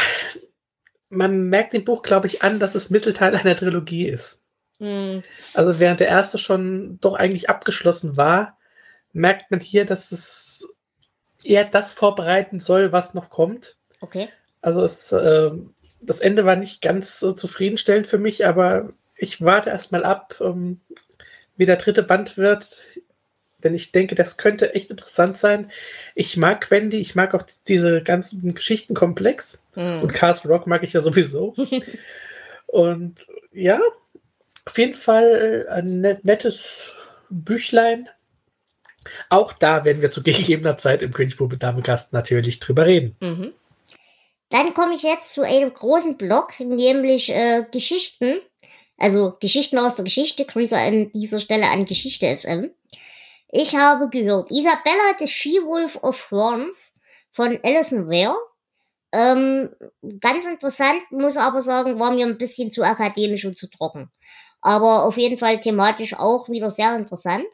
[1.10, 4.42] man merkt dem Buch, glaube ich, an, dass es Mittelteil einer Trilogie ist.
[4.78, 5.22] Hm.
[5.54, 8.58] Also während der erste schon doch eigentlich abgeschlossen war,
[9.12, 10.68] merkt man hier, dass es
[11.42, 13.76] eher das vorbereiten soll, was noch kommt.
[14.00, 14.28] Okay.
[14.60, 15.50] Also es, äh,
[16.00, 20.80] das Ende war nicht ganz äh, zufriedenstellend für mich, aber ich warte erstmal ab, ähm,
[21.56, 22.84] wie der dritte Band wird.
[23.64, 25.70] Denn ich denke, das könnte echt interessant sein.
[26.14, 29.62] Ich mag Wendy, ich mag auch diese ganzen Geschichtenkomplex.
[29.74, 30.02] Hm.
[30.02, 31.54] Und Castle Rock mag ich ja sowieso.
[32.68, 33.80] Und ja,
[34.64, 36.92] auf jeden Fall ein net- nettes
[37.30, 38.08] Büchlein.
[39.28, 43.16] Auch da werden wir zu gegebener Zeit im Königsbube Damengast natürlich drüber reden.
[43.20, 43.52] Mhm.
[44.50, 48.40] Dann komme ich jetzt zu einem großen Block, nämlich äh, Geschichten.
[48.98, 50.44] Also Geschichten aus der Geschichte.
[50.44, 52.70] Grüße an dieser Stelle an Geschichte FM.
[53.50, 56.98] Ich habe gehört Isabella the She-Wolf of Thorns
[57.32, 58.36] von Alison Ware.
[59.12, 59.70] Ähm,
[60.20, 64.10] ganz interessant, muss aber sagen, war mir ein bisschen zu akademisch und zu trocken.
[64.60, 67.46] Aber auf jeden Fall thematisch auch wieder sehr interessant.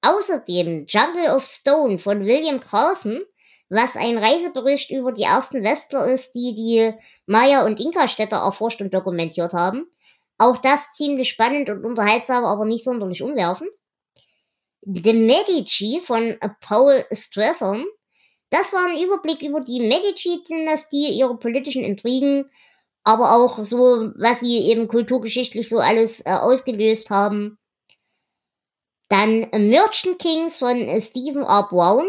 [0.00, 3.20] Außerdem Jungle of Stone von William Carlson,
[3.68, 6.92] was ein Reisebericht über die ersten Westler ist, die die
[7.26, 9.86] Maya- und Inka-Städte erforscht und dokumentiert haben.
[10.42, 13.70] Auch das ziemlich spannend und unterhaltsam, aber nicht sonderlich umwerfend.
[14.80, 17.86] The Medici von Paul Stresson.
[18.50, 22.50] Das war ein Überblick über die Medici-Dynastie, ihre politischen Intrigen,
[23.04, 27.56] aber auch so, was sie eben kulturgeschichtlich so alles äh, ausgelöst haben.
[29.08, 31.68] Dann Merchant Kings von äh, Stephen R.
[31.70, 32.08] Brown.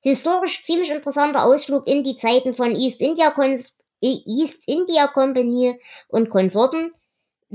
[0.00, 6.30] Historisch ziemlich interessanter Ausflug in die Zeiten von East India, Cons East India Company und
[6.30, 6.94] Konsorten.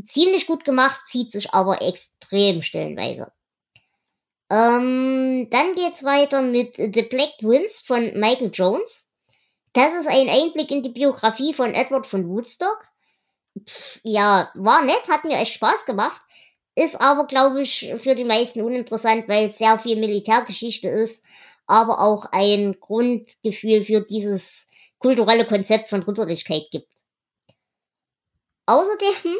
[0.03, 3.31] Ziemlich gut gemacht, zieht sich aber extrem stellenweise.
[4.51, 9.09] Ähm, dann geht's weiter mit The Black Twins von Michael Jones.
[9.73, 12.83] Das ist ein Einblick in die Biografie von Edward von Woodstock.
[13.63, 16.21] Pff, ja, war nett, hat mir echt Spaß gemacht.
[16.75, 21.25] Ist aber, glaube ich, für die meisten uninteressant, weil es sehr viel Militärgeschichte ist,
[21.67, 26.91] aber auch ein Grundgefühl für dieses kulturelle Konzept von Ritterlichkeit gibt.
[28.65, 29.35] Außerdem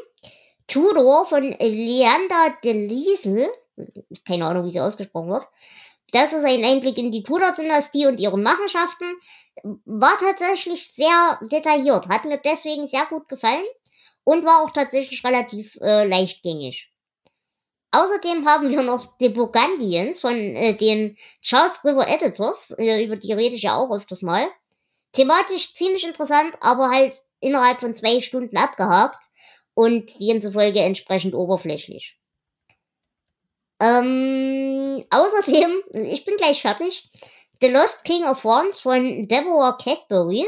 [0.70, 3.50] Tudor von Leander de Liesel,
[4.26, 5.48] keine Ahnung, wie sie ausgesprochen wird.
[6.12, 9.06] Das ist ein Einblick in die Tudor-Dynastie und ihre Machenschaften.
[9.86, 13.66] War tatsächlich sehr detailliert, hat mir deswegen sehr gut gefallen
[14.24, 16.92] und war auch tatsächlich relativ äh, leichtgängig.
[17.92, 23.34] Außerdem haben wir noch The Burgundians von äh, den Charles River Editors, äh, über die
[23.34, 24.48] rede ich ja auch öfters mal.
[25.14, 29.29] Thematisch ziemlich interessant, aber halt innerhalb von zwei Stunden abgehakt
[29.80, 32.20] und demzufolge entsprechend oberflächlich.
[33.82, 37.10] Ähm, außerdem, ich bin gleich fertig,
[37.62, 40.46] The Lost King of Wands von Deborah Cadbury.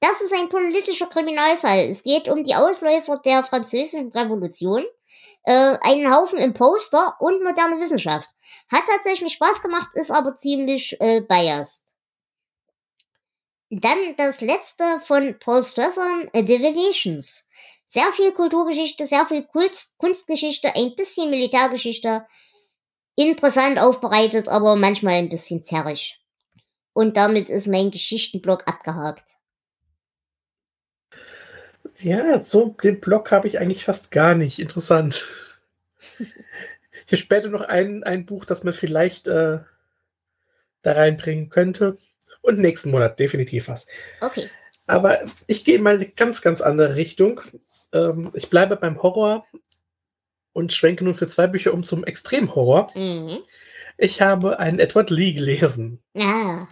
[0.00, 1.88] Das ist ein politischer Kriminalfall.
[1.88, 4.84] Es geht um die Ausläufer der französischen Revolution,
[5.44, 8.28] äh, einen Haufen Imposter und moderne Wissenschaft.
[8.70, 11.94] Hat tatsächlich Spaß gemacht, ist aber ziemlich äh, biased.
[13.70, 17.48] Dann das letzte von Paul Strathern, äh, Divinations.
[17.90, 22.26] Sehr viel Kulturgeschichte, sehr viel Kunst, Kunstgeschichte, ein bisschen Militärgeschichte.
[23.14, 26.20] Interessant aufbereitet, aber manchmal ein bisschen zerrig.
[26.92, 29.36] Und damit ist mein Geschichtenblock abgehakt.
[32.00, 34.58] Ja, so den Blog habe ich eigentlich fast gar nicht.
[34.60, 35.26] Interessant.
[37.06, 39.60] Ich habe später noch ein, ein Buch, das man vielleicht äh,
[40.82, 41.96] da reinbringen könnte.
[42.42, 43.86] Und nächsten Monat definitiv was.
[44.20, 44.50] Okay.
[44.86, 47.40] Aber ich gehe mal in eine ganz, ganz andere Richtung.
[47.92, 49.46] Ähm, ich bleibe beim Horror
[50.52, 52.90] und schwenke nun für zwei Bücher um zum Extremhorror.
[52.94, 53.38] Mhm.
[53.96, 56.00] Ich habe einen Edward Lee gelesen.
[56.16, 56.66] Ah.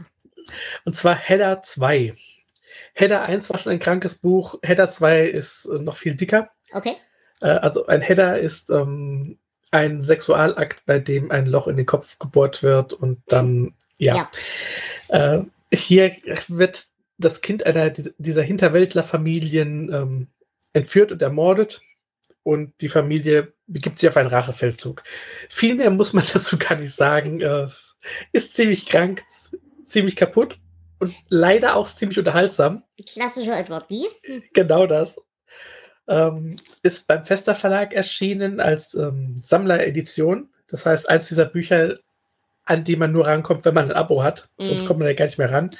[0.85, 2.15] Und zwar Hedda 2.
[2.95, 4.59] Hedda 1 war schon ein krankes Buch.
[4.63, 6.51] Hedda 2 ist äh, noch viel dicker.
[6.73, 6.95] Okay.
[7.41, 9.39] Äh, also ein Hedda ist ähm,
[9.71, 14.31] ein Sexualakt, bei dem ein Loch in den Kopf gebohrt wird und dann, ja.
[15.09, 15.41] Äh,
[15.73, 16.13] hier
[16.49, 16.87] wird
[17.19, 20.27] das Kind einer dies- dieser Hinterwäldlerfamilien ähm,
[20.77, 21.81] entführt und ermordet
[22.43, 25.03] und die Familie begibt sich auf einen Rachefeldzug.
[25.49, 27.41] Viel mehr muss man dazu gar nicht sagen.
[27.43, 27.97] Es
[28.33, 29.23] ist ziemlich krank,
[29.85, 30.59] ziemlich kaputt
[31.01, 32.83] und leider auch ziemlich unterhaltsam.
[33.09, 34.07] Klassischer Edward Lee.
[34.53, 35.21] Genau das.
[36.09, 40.51] Ähm, ist beim Fester Verlag erschienen als ähm, Sammleredition.
[40.69, 41.97] Das heißt, eins dieser Bücher,
[42.65, 44.49] an die man nur rankommt, wenn man ein Abo hat.
[44.59, 44.87] Sonst Mhm.
[44.87, 45.71] kommt man da gar nicht mehr ran.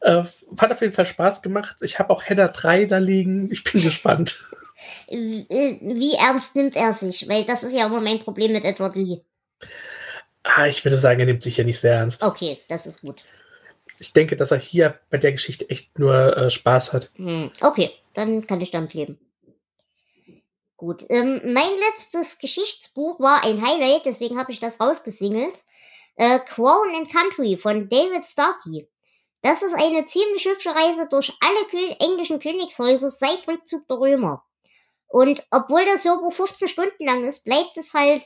[0.00, 0.22] Äh,
[0.58, 1.76] hat auf jeden Fall Spaß gemacht.
[1.82, 3.50] Ich habe auch Header 3 da liegen.
[3.52, 4.38] Ich bin gespannt.
[5.08, 7.28] Wie ernst nimmt er sich?
[7.28, 9.20] Weil das ist ja immer mein Problem mit Edward Lee.
[10.42, 12.22] ah, ich würde sagen, er nimmt sich hier nicht sehr ernst.
[12.22, 13.24] Okay, das ist gut.
[13.98, 17.10] Ich denke, dass er hier bei der Geschichte echt nur äh, Spaß hat.
[17.16, 19.18] Hm, Okay, dann kann ich damit leben.
[20.78, 25.52] Gut, ähm, mein letztes Geschichtsbuch war ein Highlight, deswegen habe ich das rausgesingelt.
[26.16, 28.88] Äh, Crown and Country von David Starkey.
[29.42, 34.44] Das ist eine ziemlich hübsche Reise durch alle Kö englischen Königshäuser seit Rückzug der Römer.
[35.06, 38.22] Und obwohl das Hörbuch 15 Stunden lang ist, bleibt es halt,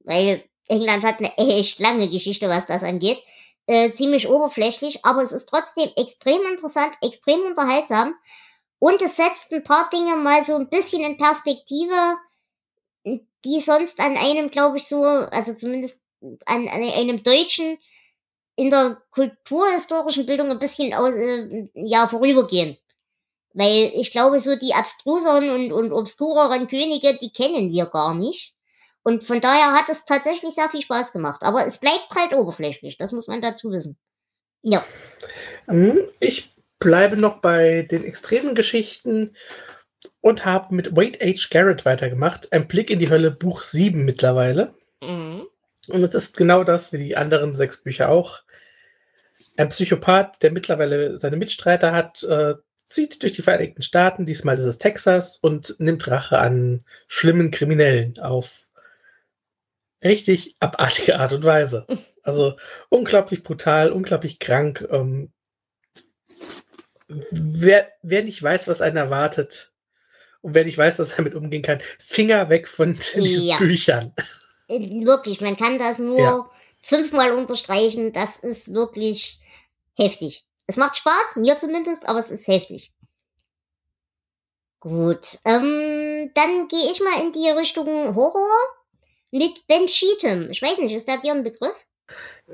[0.00, 3.22] weil England hat eine echt lange Geschichte, was das angeht,
[3.66, 8.14] äh, ziemlich oberflächlich, aber es ist trotzdem extrem interessant, extrem unterhaltsam
[8.78, 12.16] und es setzt ein paar Dinge mal so ein bisschen in Perspektive,
[13.04, 16.00] die sonst an einem, glaube ich, so, also zumindest
[16.46, 17.78] an, an einem Deutschen
[18.60, 22.76] in der kulturhistorischen Bildung ein bisschen aus, äh, ja, vorübergehen.
[23.52, 28.54] Weil ich glaube, so die abstruseren und, und obskureren Könige, die kennen wir gar nicht.
[29.02, 31.42] Und von daher hat es tatsächlich sehr viel Spaß gemacht.
[31.42, 33.96] Aber es bleibt halt oberflächlich, das muss man dazu wissen.
[34.62, 34.84] Ja.
[35.66, 39.34] Hm, ich bleibe noch bei den extremen Geschichten
[40.20, 41.48] und habe mit Wade H.
[41.50, 42.52] Garrett weitergemacht.
[42.52, 44.74] Ein Blick in die Hölle, Buch 7 mittlerweile.
[45.02, 45.46] Mhm.
[45.88, 48.42] Und es ist genau das wie die anderen sechs Bücher auch.
[49.60, 52.54] Ein Psychopath, der mittlerweile seine Mitstreiter hat, äh,
[52.86, 58.18] zieht durch die Vereinigten Staaten, diesmal ist es Texas, und nimmt Rache an schlimmen Kriminellen
[58.18, 58.68] auf
[60.02, 61.86] richtig abartige Art und Weise.
[62.22, 62.54] Also
[62.90, 64.86] unglaublich brutal, unglaublich krank.
[64.90, 65.32] Ähm,
[67.08, 69.72] wer, wer nicht weiß, was einen erwartet
[70.42, 73.56] und wer nicht weiß, dass er damit umgehen kann, Finger weg von diesen ja.
[73.56, 74.12] Büchern.
[74.68, 76.50] Äh, wirklich, man kann das nur ja.
[76.82, 78.12] fünfmal unterstreichen.
[78.12, 79.39] Das ist wirklich
[80.00, 80.46] heftig.
[80.66, 82.92] Es macht Spaß, mir zumindest, aber es ist heftig.
[84.80, 88.48] Gut, ähm, dann gehe ich mal in die Richtung Horror
[89.30, 90.48] mit Ben Cheatham.
[90.50, 91.76] Ich weiß nicht, ist das dir ein Begriff?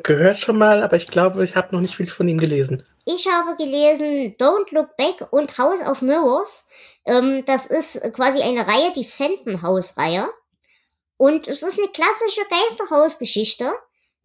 [0.02, 2.84] Gehört schon mal, aber ich glaube, ich habe noch nicht viel von ihm gelesen.
[3.04, 6.66] Ich habe gelesen Don't Look Back und House of Mirrors.
[7.04, 10.28] Ähm, das ist quasi eine Reihe, die Fenton House Reihe.
[11.16, 13.72] Und es ist eine klassische Geisterhausgeschichte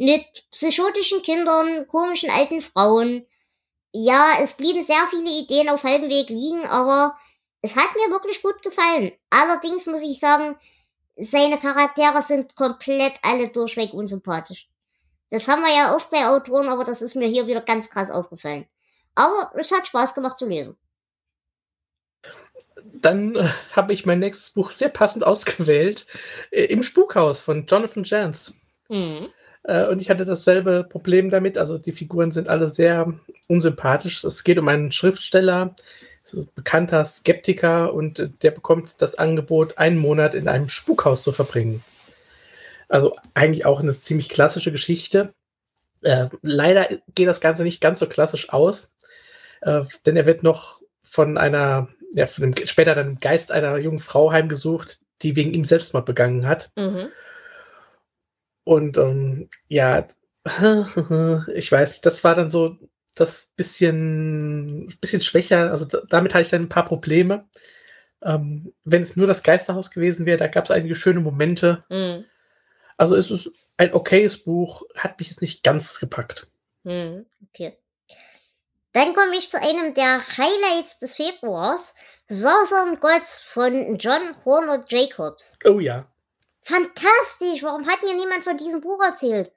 [0.01, 3.23] mit psychotischen Kindern, komischen alten Frauen.
[3.93, 7.15] Ja, es blieben sehr viele Ideen auf halbem Weg liegen, aber
[7.61, 9.11] es hat mir wirklich gut gefallen.
[9.29, 10.55] Allerdings muss ich sagen,
[11.17, 14.67] seine Charaktere sind komplett alle durchweg unsympathisch.
[15.29, 18.09] Das haben wir ja oft bei Autoren, aber das ist mir hier wieder ganz krass
[18.09, 18.65] aufgefallen.
[19.13, 20.77] Aber es hat Spaß gemacht zu lesen.
[22.83, 26.07] Dann äh, habe ich mein nächstes Buch sehr passend ausgewählt.
[26.49, 28.53] Äh, Im Spukhaus von Jonathan Jans.
[28.89, 29.31] Mhm.
[29.63, 31.57] Äh, und ich hatte dasselbe Problem damit.
[31.57, 33.13] Also die Figuren sind alle sehr
[33.47, 34.23] unsympathisch.
[34.23, 35.75] Es geht um einen Schriftsteller,
[36.55, 41.83] bekannter Skeptiker und äh, der bekommt das Angebot, einen Monat in einem Spukhaus zu verbringen.
[42.89, 45.33] Also eigentlich auch eine ziemlich klassische Geschichte.
[46.01, 48.93] Äh, leider geht das Ganze nicht ganz so klassisch aus,
[49.61, 53.99] äh, denn er wird noch von einer, ja, von dem, später dann Geist einer jungen
[53.99, 56.71] Frau heimgesucht, die wegen ihm Selbstmord begangen hat.
[56.77, 57.09] Mhm.
[58.63, 60.07] Und ähm, ja,
[61.53, 62.77] ich weiß nicht, das war dann so
[63.15, 65.71] das bisschen, bisschen schwächer.
[65.71, 67.47] Also damit hatte ich dann ein paar Probleme.
[68.23, 71.83] Ähm, wenn es nur das Geisterhaus gewesen wäre, da gab es einige schöne Momente.
[71.89, 72.25] Mhm.
[72.97, 76.51] Also es ist ein okayes Buch, hat mich jetzt nicht ganz gepackt.
[76.83, 77.77] Mhm, okay.
[78.93, 81.95] Dann komme ich zu einem der Highlights des Februars.
[82.27, 85.57] Southern Gods von John Horner Jacobs.
[85.65, 86.10] Oh ja.
[86.61, 87.63] Fantastisch!
[87.63, 89.51] Warum hat mir niemand von diesem Buch erzählt?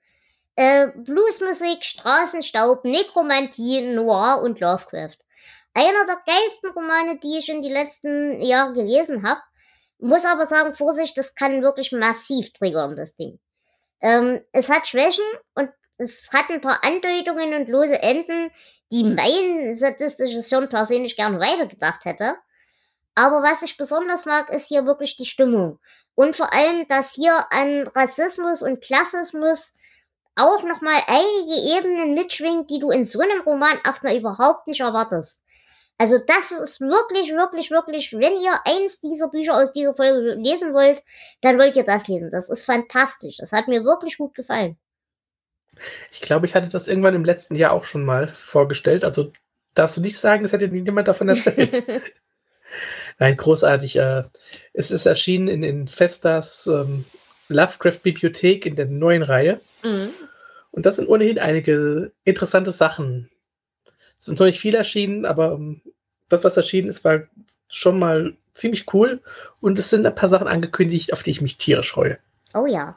[0.56, 5.18] Äh, Bluesmusik, Straßenstaub, Nekromantie, Noir und Lovecraft.
[5.74, 9.40] Einer der geilsten Romane, die ich in die letzten Jahre gelesen habe.
[9.98, 13.38] Muss aber sagen, Vorsicht, das kann wirklich massiv triggern, das Ding.
[14.00, 18.50] Ähm, es hat Schwächen und es hat ein paar Andeutungen und lose Enden,
[18.92, 22.34] die mein sadistisches Hirn persönlich gerne weitergedacht hätte.
[23.14, 25.78] Aber was ich besonders mag, ist hier wirklich die Stimmung.
[26.14, 29.74] Und vor allem, dass hier an Rassismus und Klassismus
[30.36, 35.40] auch nochmal einige Ebenen mitschwingt, die du in so einem Roman erstmal überhaupt nicht erwartest.
[35.96, 40.74] Also das ist wirklich, wirklich, wirklich, wenn ihr eins dieser Bücher aus dieser Folge lesen
[40.74, 41.04] wollt,
[41.40, 42.30] dann wollt ihr das lesen.
[42.32, 43.36] Das ist fantastisch.
[43.36, 44.76] Das hat mir wirklich gut gefallen.
[46.10, 49.04] Ich glaube, ich hatte das irgendwann im letzten Jahr auch schon mal vorgestellt.
[49.04, 49.30] Also
[49.74, 51.84] darfst du nicht sagen, es hätte niemand davon erzählt.
[53.18, 53.96] Nein, großartig.
[53.96, 54.24] Äh,
[54.72, 57.04] es ist erschienen in, in Festas ähm,
[57.48, 59.60] Lovecraft-Bibliothek in der neuen Reihe.
[59.82, 60.10] Mhm.
[60.70, 63.30] Und das sind ohnehin einige interessante Sachen.
[64.18, 65.82] Es sind noch nicht viel erschienen, aber ähm,
[66.28, 67.22] das, was erschienen ist, war
[67.68, 69.22] schon mal ziemlich cool.
[69.60, 72.18] Und es sind ein paar Sachen angekündigt, auf die ich mich tierisch freue.
[72.54, 72.96] Oh ja.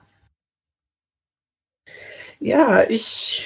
[2.40, 3.46] Ja, ich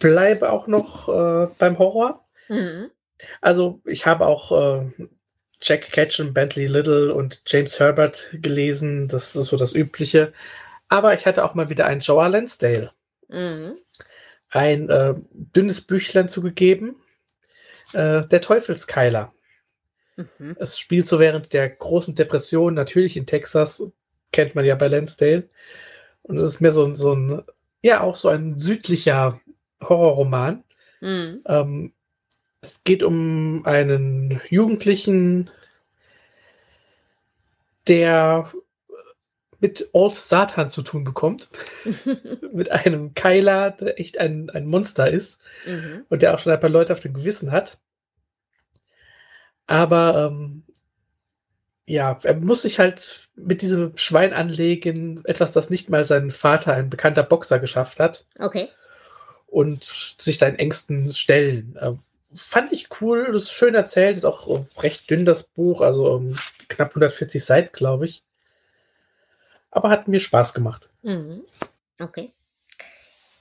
[0.00, 2.26] bleibe auch noch äh, beim Horror.
[2.48, 2.90] Mhm.
[3.40, 5.08] Also ich habe auch äh,
[5.60, 9.08] Jack Ketchum, Bentley Little und James Herbert gelesen.
[9.08, 10.32] Das ist so das Übliche.
[10.88, 12.92] Aber ich hatte auch mal wieder einen Joa Lansdale.
[13.28, 13.74] Mhm.
[14.50, 16.96] Ein äh, dünnes Büchlein zugegeben.
[17.92, 19.32] Äh, der Teufelskeiler.
[20.16, 20.56] Mhm.
[20.58, 23.82] Es spielt so während der großen Depression, natürlich in Texas,
[24.32, 25.48] kennt man ja bei Lansdale.
[26.22, 27.42] Und es ist mehr so, ein- so ein,
[27.82, 29.40] ja, auch so ein südlicher
[29.82, 30.64] Horrorroman.
[31.00, 31.42] Mhm.
[31.46, 31.92] Ähm,
[32.60, 35.50] es geht um einen Jugendlichen,
[37.86, 38.50] der
[39.60, 41.48] mit Old Satan zu tun bekommt.
[42.52, 46.04] mit einem Keiler, der echt ein, ein Monster ist Mhm.
[46.08, 47.78] und der auch schon ein paar Leute auf dem Gewissen hat.
[49.66, 50.62] Aber ähm,
[51.86, 56.74] ja, er muss sich halt mit diesem Schwein anlegen, etwas, das nicht mal sein Vater,
[56.74, 58.68] ein bekannter Boxer, geschafft hat Okay.
[59.46, 61.76] und sich seinen Ängsten stellen.
[61.80, 61.98] Ähm,
[62.34, 66.38] fand ich cool, das ist schön erzählt, ist auch recht dünn das Buch, also ähm,
[66.68, 68.22] knapp 140 Seiten, glaube ich.
[69.70, 70.90] Aber hat mir Spaß gemacht.
[71.02, 71.44] Mhm.
[72.00, 72.32] Okay.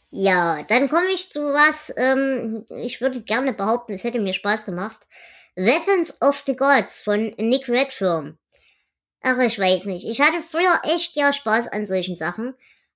[0.09, 4.65] Ja, dann komme ich zu was, ähm, ich würde gerne behaupten, es hätte mir Spaß
[4.65, 5.07] gemacht.
[5.55, 8.37] Weapons of the Gods von Nick Redfern.
[9.21, 10.07] Ach, ich weiß nicht.
[10.07, 12.53] Ich hatte früher echt ja Spaß an solchen Sachen.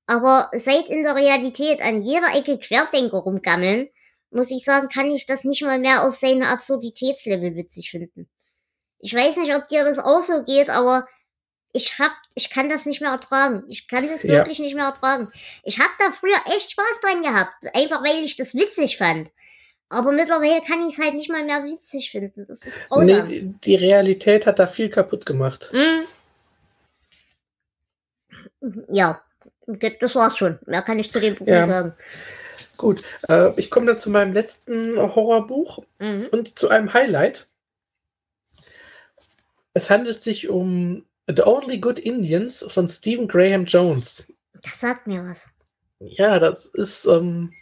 [0.07, 3.89] Aber seit in der Realität an jeder Ecke Querdenker rumgammeln,
[4.31, 8.27] muss ich sagen, kann ich das nicht mal mehr auf seine Absurditätslevel witzig finden.
[8.99, 11.07] Ich weiß nicht, ob dir das auch so geht, aber
[11.73, 13.63] ich hab, ich kann das nicht mehr ertragen.
[13.67, 14.33] Ich kann das Ja.
[14.33, 15.31] wirklich nicht mehr ertragen.
[15.63, 19.29] Ich hab da früher echt Spaß dran gehabt, einfach weil ich das witzig fand.
[19.89, 22.45] Aber mittlerweile kann ich es halt nicht mal mehr witzig finden.
[22.47, 23.27] Das ist Nee, grausam.
[23.27, 25.69] die, die Realität hat da viel kaputt gemacht.
[25.71, 26.05] Hm.
[28.89, 29.21] Ja,
[29.99, 30.59] das war's schon.
[30.65, 31.63] Mehr kann ich zu dem Buch Ja.
[31.63, 31.93] sagen.
[32.81, 36.27] Gut, äh, ich komme dann zu meinem letzten Horrorbuch Mhm.
[36.31, 37.47] und zu einem Highlight.
[39.75, 44.33] Es handelt sich um The Only Good Indians von Stephen Graham Jones.
[44.63, 45.47] Das sagt mir was.
[45.99, 47.53] Ja, das ist, ähm,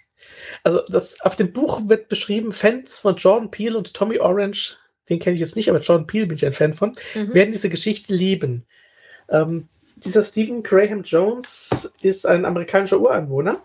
[0.63, 4.77] also das auf dem Buch wird beschrieben, Fans von Jordan Peele und Tommy Orange,
[5.09, 7.33] den kenne ich jetzt nicht, aber Jordan Peele bin ich ein Fan von, Mhm.
[7.33, 8.65] werden diese Geschichte lieben.
[9.27, 9.67] Ähm,
[9.97, 13.61] dieser Stephen Graham Jones ist ein amerikanischer Uranwohner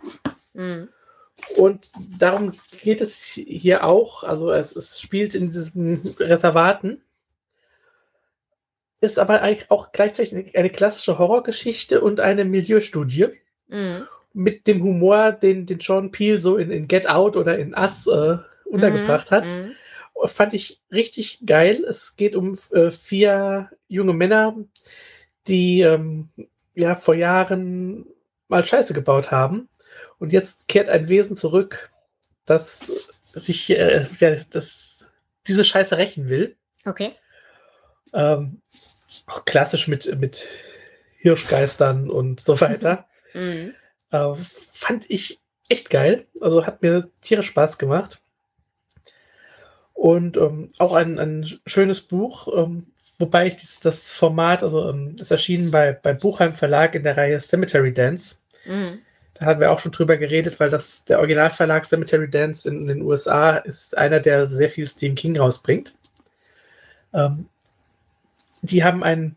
[0.54, 0.88] Mhm.
[1.56, 4.24] Und darum geht es hier auch.
[4.24, 7.02] Also es, es spielt in diesen Reservaten,
[9.00, 13.28] ist aber eigentlich auch gleichzeitig eine klassische Horrorgeschichte und eine Milieustudie
[13.68, 14.06] Mhm.
[14.34, 18.06] mit dem Humor, den, den John Peel so in, in Get Out oder in Us
[18.06, 19.46] äh, untergebracht hat.
[19.46, 19.72] Mhm.
[20.26, 21.84] Fand ich richtig geil.
[21.88, 24.56] Es geht um äh, vier junge Männer,
[25.46, 26.28] die ähm,
[26.74, 28.06] ja vor Jahren
[28.48, 29.68] mal Scheiße gebaut haben.
[30.24, 31.90] Und jetzt kehrt ein Wesen zurück,
[32.46, 32.78] das
[33.34, 35.06] sich äh, ja, das,
[35.46, 36.56] diese Scheiße rächen will.
[36.86, 37.12] Okay.
[38.14, 38.62] Ähm,
[39.26, 40.48] auch klassisch mit, mit
[41.18, 43.06] Hirschgeistern und so weiter.
[43.36, 43.74] Mhm.
[44.12, 44.32] Äh,
[44.72, 46.28] fand ich echt geil.
[46.40, 48.22] Also hat mir tierisch Spaß gemacht.
[49.92, 55.16] Und ähm, auch ein, ein schönes Buch, ähm, wobei ich dies, das Format, also ähm,
[55.20, 58.36] ist erschienen bei, bei Buchheim Verlag in der Reihe Cemetery Dance.
[58.66, 59.00] Mhm.
[59.34, 63.02] Da hatten wir auch schon drüber geredet, weil das der Originalverlag Cemetery Dance in, den
[63.02, 65.94] USA ist einer, der sehr viel Stephen King rausbringt.
[67.12, 67.48] Ähm,
[68.62, 69.36] die haben ein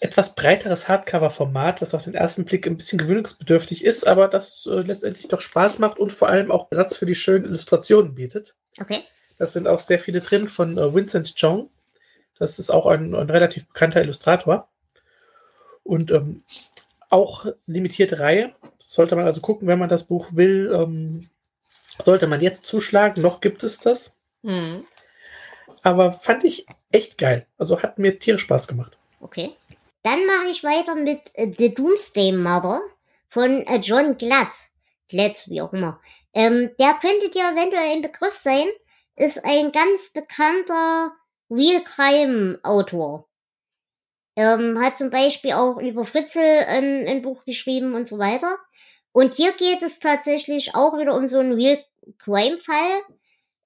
[0.00, 4.80] etwas breiteres Hardcover-Format, das auf den ersten Blick ein bisschen gewöhnungsbedürftig ist, aber das äh,
[4.80, 8.54] letztendlich doch Spaß macht und vor allem auch Platz für die schönen Illustrationen bietet.
[8.80, 9.02] Okay.
[9.38, 11.68] Das sind auch sehr viele drin von äh, Vincent Chong.
[12.38, 14.68] Das ist auch ein, ein relativ bekannter Illustrator.
[15.82, 16.42] Und ähm,
[17.10, 18.52] auch limitierte Reihe.
[18.78, 21.28] Sollte man also gucken, wenn man das Buch will, ähm,
[22.02, 23.20] sollte man jetzt zuschlagen.
[23.22, 24.16] Noch gibt es das.
[24.42, 24.84] Mhm.
[25.82, 27.46] Aber fand ich echt geil.
[27.58, 28.98] Also hat mir tierisch Spaß gemacht.
[29.20, 29.54] Okay.
[30.02, 32.80] Dann mache ich weiter mit äh, The Doomsday Mother
[33.28, 34.54] von äh, John Glatt.
[35.08, 36.00] Glatt, wie auch immer.
[36.32, 38.66] Ähm, der könnte dir eventuell ein Begriff sein.
[39.16, 41.12] Ist ein ganz bekannter
[41.50, 43.28] Real Crime Autor.
[44.40, 48.56] Ähm, hat zum Beispiel auch über Fritzel ein, ein Buch geschrieben und so weiter.
[49.12, 51.78] Und hier geht es tatsächlich auch wieder um so einen Real
[52.18, 53.02] Crime Fall.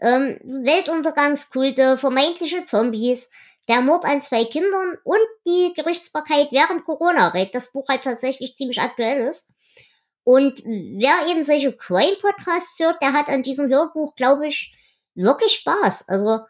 [0.00, 3.30] Ähm, Weltuntergangskulte, vermeintliche Zombies,
[3.68, 8.56] der Mord an zwei Kindern und die Gerichtsbarkeit während Corona, weil das Buch halt tatsächlich
[8.56, 9.52] ziemlich aktuell ist.
[10.24, 14.74] Und wer eben solche Crime-Podcasts hört, der hat an diesem Hörbuch, glaube ich,
[15.14, 16.08] wirklich Spaß.
[16.08, 16.40] Also,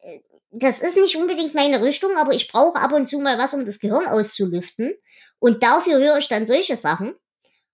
[0.00, 0.20] äh,
[0.52, 3.64] das ist nicht unbedingt meine Richtung, aber ich brauche ab und zu mal was, um
[3.64, 4.94] das Gehirn auszulüften.
[5.38, 7.14] Und dafür höre ich dann solche Sachen.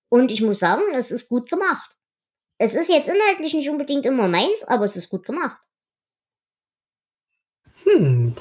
[0.08, 1.96] Und ich muss sagen, es ist gut gemacht.
[2.56, 5.60] Es ist jetzt inhaltlich nicht unbedingt immer meins, aber es ist gut gemacht.
[7.84, 8.34] Hm.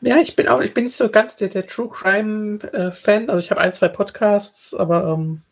[0.00, 3.30] Ja, ich bin auch, ich bin nicht so ganz der, der True Crime-Fan.
[3.30, 5.42] also ich habe ein, zwei Podcasts, aber ähm,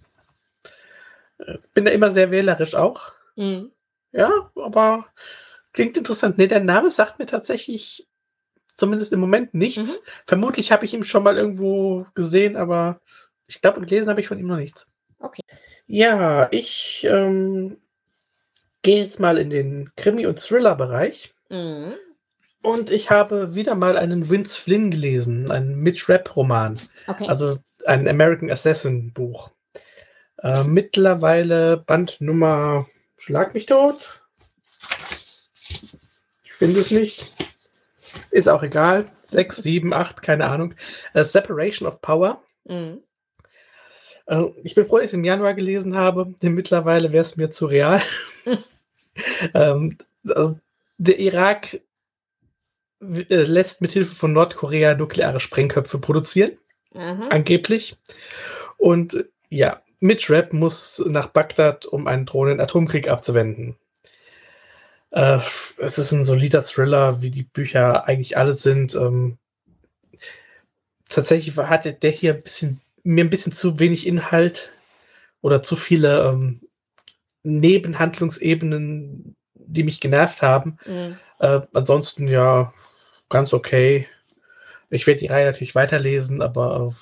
[1.38, 3.12] äh, bin da immer sehr wählerisch auch.
[3.36, 3.72] Mhm.
[4.12, 5.07] Ja, aber
[5.73, 6.39] klingt interessant.
[6.39, 8.09] Nee, der Name sagt mir tatsächlich
[8.73, 9.97] zumindest im Moment nichts.
[9.97, 10.05] Mhm.
[10.27, 13.01] Vermutlich habe ich ihn schon mal irgendwo gesehen, aber
[13.47, 14.87] ich glaube, gelesen habe ich von ihm noch nichts.
[15.18, 15.43] Okay.
[15.87, 17.79] Ja, ich ähm,
[18.83, 21.35] gehe jetzt mal in den Krimi- und Thriller-Bereich.
[21.51, 21.95] Mhm.
[22.62, 26.79] Und ich habe wieder mal einen Vince Flynn gelesen, einen Mitch Rapp-Roman.
[27.07, 27.27] Okay.
[27.27, 29.51] Also ein American Assassin-Buch.
[30.39, 32.87] Äh, mittlerweile Bandnummer
[33.21, 34.20] Schlag mich tot.
[36.61, 37.33] Ich finde es nicht.
[38.31, 39.11] Ist auch egal.
[39.25, 40.75] Sechs, sieben, acht, keine Ahnung.
[41.15, 42.43] Uh, Separation of Power.
[42.67, 43.01] Mhm.
[44.31, 47.39] Uh, ich bin froh, dass ich es im Januar gelesen habe, denn mittlerweile wäre es
[47.39, 48.03] mir zu real.
[49.55, 49.97] ähm,
[50.29, 50.59] also
[50.99, 51.81] der Irak
[53.01, 56.59] äh, lässt mit Hilfe von Nordkorea nukleare Sprengköpfe produzieren.
[56.93, 57.25] Mhm.
[57.31, 57.97] Angeblich.
[58.77, 63.79] Und ja, Mitch Rapp muss nach Bagdad, um einen drohenden Atomkrieg abzuwenden.
[65.11, 65.39] Äh,
[65.79, 68.95] es ist ein solider Thriller, wie die Bücher eigentlich alle sind.
[68.95, 69.39] Ähm,
[71.09, 74.71] tatsächlich hatte der hier ein bisschen, mir ein bisschen zu wenig Inhalt
[75.41, 76.61] oder zu viele ähm,
[77.43, 80.79] Nebenhandlungsebenen, die mich genervt haben.
[80.87, 81.17] Mhm.
[81.39, 82.73] Äh, ansonsten ja,
[83.29, 84.07] ganz okay.
[84.91, 86.95] Ich werde die Reihe natürlich weiterlesen, aber äh,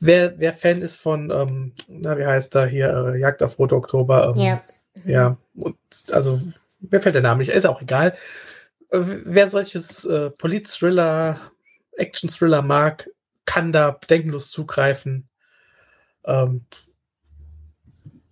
[0.00, 3.76] wer, wer Fan ist von, ähm, na, wie heißt da hier, äh, Jagd auf Rote
[3.76, 4.62] Oktober, ähm, ja.
[5.04, 5.76] ja, und
[6.12, 6.40] also
[6.90, 8.16] mir fällt der Name nicht, ist auch egal.
[8.90, 11.38] Äh, wer solches äh, Polit-Thriller,
[11.96, 13.08] Action-Thriller mag,
[13.44, 15.28] kann da bedenkenlos zugreifen.
[16.26, 16.64] Ähm,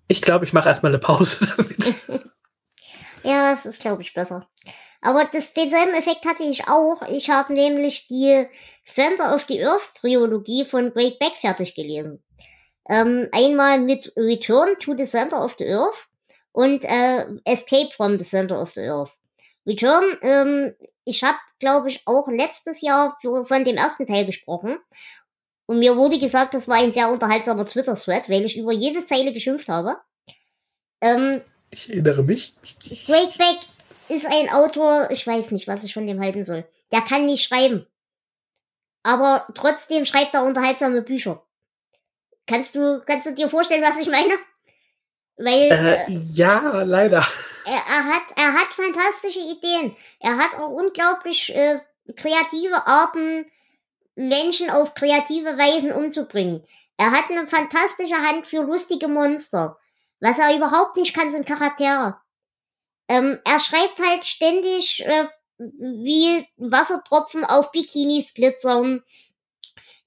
[0.08, 1.94] ich glaube, ich mache erstmal eine Pause damit.
[3.22, 4.48] ja, das ist, glaube ich, besser.
[5.00, 7.02] Aber das, denselben Effekt hatte ich auch.
[7.08, 8.46] Ich habe nämlich die
[8.84, 12.22] Center of the Earth Trilogie von Great Back fertig gelesen.
[12.88, 16.08] Ähm, einmal mit Return to the Center of the Earth
[16.52, 19.12] und äh, Escape from the Center of the Earth.
[19.66, 20.74] Return, ähm,
[21.04, 24.78] ich habe, glaube ich, auch letztes Jahr von dem ersten Teil gesprochen.
[25.66, 29.32] Und mir wurde gesagt, das war ein sehr unterhaltsamer Twitter-Thread, weil ich über jede Zeile
[29.32, 29.96] geschimpft habe.
[31.00, 32.54] Ähm, ich erinnere mich.
[33.06, 33.58] Great Back
[34.08, 36.64] ist ein Autor, ich weiß nicht, was ich von dem halten soll.
[36.92, 37.86] Der kann nicht schreiben.
[39.02, 41.42] Aber trotzdem schreibt er unterhaltsame Bücher.
[42.46, 44.34] Kannst du, kannst du dir vorstellen, was ich meine?
[45.36, 47.26] Weil, äh, ja, leider.
[47.64, 49.96] Er, er, hat, er hat fantastische Ideen.
[50.18, 51.78] Er hat auch unglaublich äh,
[52.16, 53.46] kreative Arten,
[54.16, 56.66] Menschen auf kreative Weisen umzubringen.
[56.96, 59.78] Er hat eine fantastische Hand für lustige Monster.
[60.18, 62.16] Was er überhaupt nicht kann, sind Charaktere.
[63.06, 65.28] Ähm, er schreibt halt ständig, äh,
[65.58, 69.04] wie Wassertropfen auf Bikinis glitzern.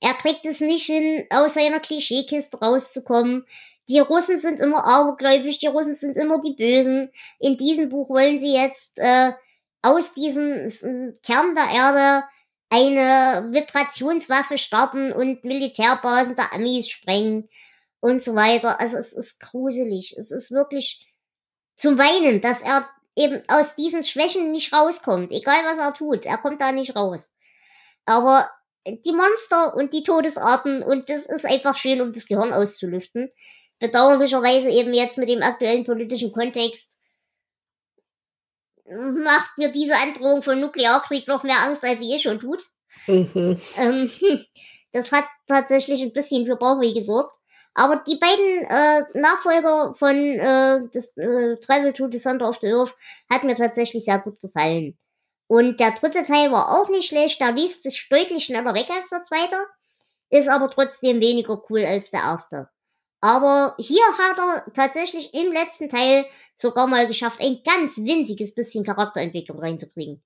[0.01, 3.45] Er kriegt es nicht hin, aus seiner Klischeekiste rauszukommen
[3.87, 7.11] die Russen sind immer abergläubisch, die Russen sind immer die Bösen.
[7.39, 9.33] In diesem Buch wollen sie jetzt äh,
[9.81, 10.69] aus diesem
[11.23, 12.23] Kern der Erde
[12.69, 17.47] eine Vibrationswaffe starten und Militärbasen der Amis sprengen
[17.99, 18.79] und so weiter.
[18.79, 20.15] Also es ist gruselig.
[20.17, 21.05] Es ist wirklich
[21.75, 25.31] zum Weinen, dass er eben aus diesen Schwächen nicht rauskommt.
[25.31, 27.31] Egal was er tut, er kommt da nicht raus.
[28.05, 28.49] Aber
[28.87, 33.31] die Monster und die Todesarten und das ist einfach schön, um das Gehirn auszulüften
[33.79, 36.95] bedauerlicherweise eben jetzt mit dem aktuellen politischen Kontext
[38.87, 42.63] macht mir diese Androhung von Nuklearkrieg noch mehr Angst, als sie eh schon tut.
[43.07, 43.59] Mhm.
[43.77, 44.11] Ähm,
[44.91, 47.35] das hat tatsächlich ein bisschen für Bauchweh gesorgt.
[47.73, 52.71] Aber die beiden äh, Nachfolger von äh, das, äh, Travel to the Center of the
[52.71, 52.95] Earth
[53.29, 54.97] hat mir tatsächlich sehr gut gefallen.
[55.47, 59.09] Und der dritte Teil war auch nicht schlecht, der liest sich deutlich schneller weg als
[59.09, 59.57] der zweite,
[60.29, 62.69] ist aber trotzdem weniger cool als der erste.
[63.25, 68.85] Aber hier hat er tatsächlich im letzten Teil sogar mal geschafft, ein ganz winziges bisschen
[68.85, 70.21] Charakterentwicklung reinzukriegen.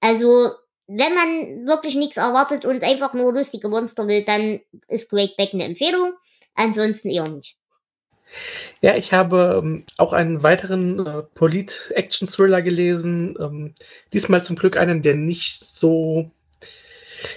[0.00, 0.50] Also,
[0.88, 5.50] wenn man wirklich nichts erwartet und einfach nur lustige Monster will, dann ist Great Back
[5.54, 6.14] eine Empfehlung.
[6.56, 7.58] Ansonsten eher nicht.
[8.80, 13.36] Ja, ich habe ähm, auch einen weiteren äh, Polit-Action-Thriller gelesen.
[13.38, 13.74] Ähm,
[14.12, 16.28] diesmal zum Glück einen, der nicht so,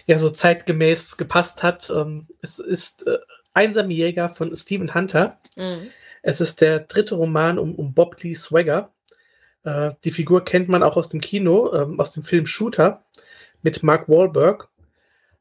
[0.08, 1.92] ja, so zeitgemäß gepasst hat.
[1.92, 3.20] Ähm, es ist äh,
[3.54, 5.40] Einsame Jäger von Stephen Hunter.
[5.56, 5.90] Mhm.
[6.22, 8.94] Es ist der dritte Roman um, um Bob Lee Swagger.
[9.64, 13.02] Äh, die Figur kennt man auch aus dem Kino, ähm, aus dem Film Shooter
[13.62, 14.70] mit Mark Wahlberg.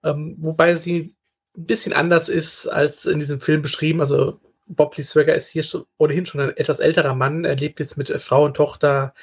[0.04, 1.14] Ähm, wobei sie
[1.56, 4.00] ein bisschen anders ist als in diesem Film beschrieben.
[4.00, 7.44] Also Bob Lee Swagger ist hier schon, ohnehin schon ein etwas älterer Mann.
[7.44, 9.14] Er lebt jetzt mit Frau und Tochter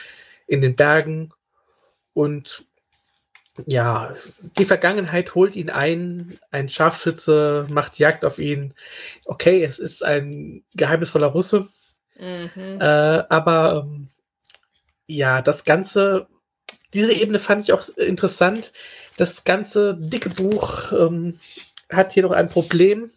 [0.48, 1.32] in den Bergen
[2.14, 2.66] und
[3.66, 4.14] ja,
[4.58, 8.74] die Vergangenheit holt ihn ein, ein Scharfschütze macht Jagd auf ihn.
[9.26, 11.68] Okay, es ist ein geheimnisvoller Russe,
[12.18, 12.80] Mhm.
[12.80, 14.08] äh, aber ähm,
[15.08, 16.28] ja, das Ganze,
[16.94, 18.72] diese Ebene fand ich auch interessant.
[19.18, 21.38] Das ganze dicke Buch ähm,
[21.90, 23.12] hat hier noch ein Problem.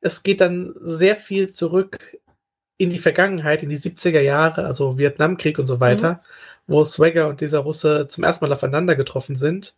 [0.00, 2.18] Es geht dann sehr viel zurück
[2.76, 6.20] in die Vergangenheit, in die 70er Jahre, also Vietnamkrieg und so weiter,
[6.66, 9.74] wo Swagger und dieser Russe zum ersten Mal aufeinander getroffen sind.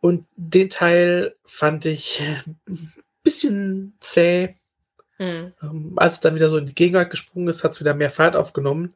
[0.00, 2.22] Und den Teil fand ich
[2.66, 4.54] ein bisschen zäh.
[5.18, 5.52] Mhm.
[5.62, 8.10] Ähm, als es dann wieder so in die Gegenwart gesprungen ist, hat es wieder mehr
[8.10, 8.94] Fahrt aufgenommen.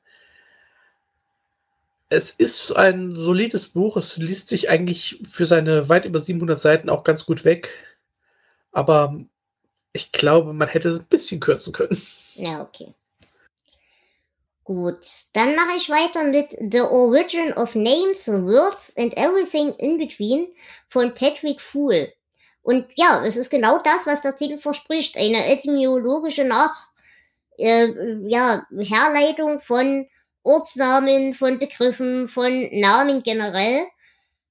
[2.09, 3.97] Es ist ein solides Buch.
[3.97, 7.71] Es liest sich eigentlich für seine weit über 700 Seiten auch ganz gut weg.
[8.73, 9.19] Aber
[9.93, 12.01] ich glaube, man hätte es ein bisschen kürzen können.
[12.35, 12.95] Ja, okay.
[14.71, 20.47] Gut, dann mache ich weiter mit The Origin of Names, Words and Everything in Between
[20.87, 22.13] von Patrick Fool.
[22.63, 25.17] Und ja, es ist genau das, was der Titel verspricht.
[25.17, 26.87] Eine etymologische Nach
[27.59, 27.89] äh,
[28.29, 30.07] ja, Herleitung von
[30.45, 33.89] Ortsnamen, von Begriffen, von Namen generell.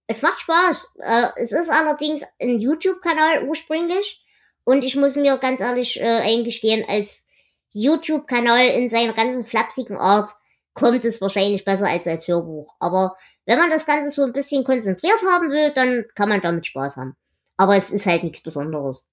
[0.08, 0.96] Es macht Spaß.
[1.00, 4.22] Äh, es ist allerdings ein YouTube-Kanal ursprünglich.
[4.66, 7.29] Und ich muss mir ganz ehrlich äh, eingestehen, als
[7.72, 10.30] YouTube-Kanal in seiner ganzen flapsigen Art
[10.74, 12.74] kommt es wahrscheinlich besser als als Hörbuch.
[12.80, 13.16] Aber
[13.46, 16.98] wenn man das Ganze so ein bisschen konzentriert haben will, dann kann man damit Spaß
[16.98, 17.16] haben.
[17.58, 19.06] Aber es ist halt nichts Besonderes.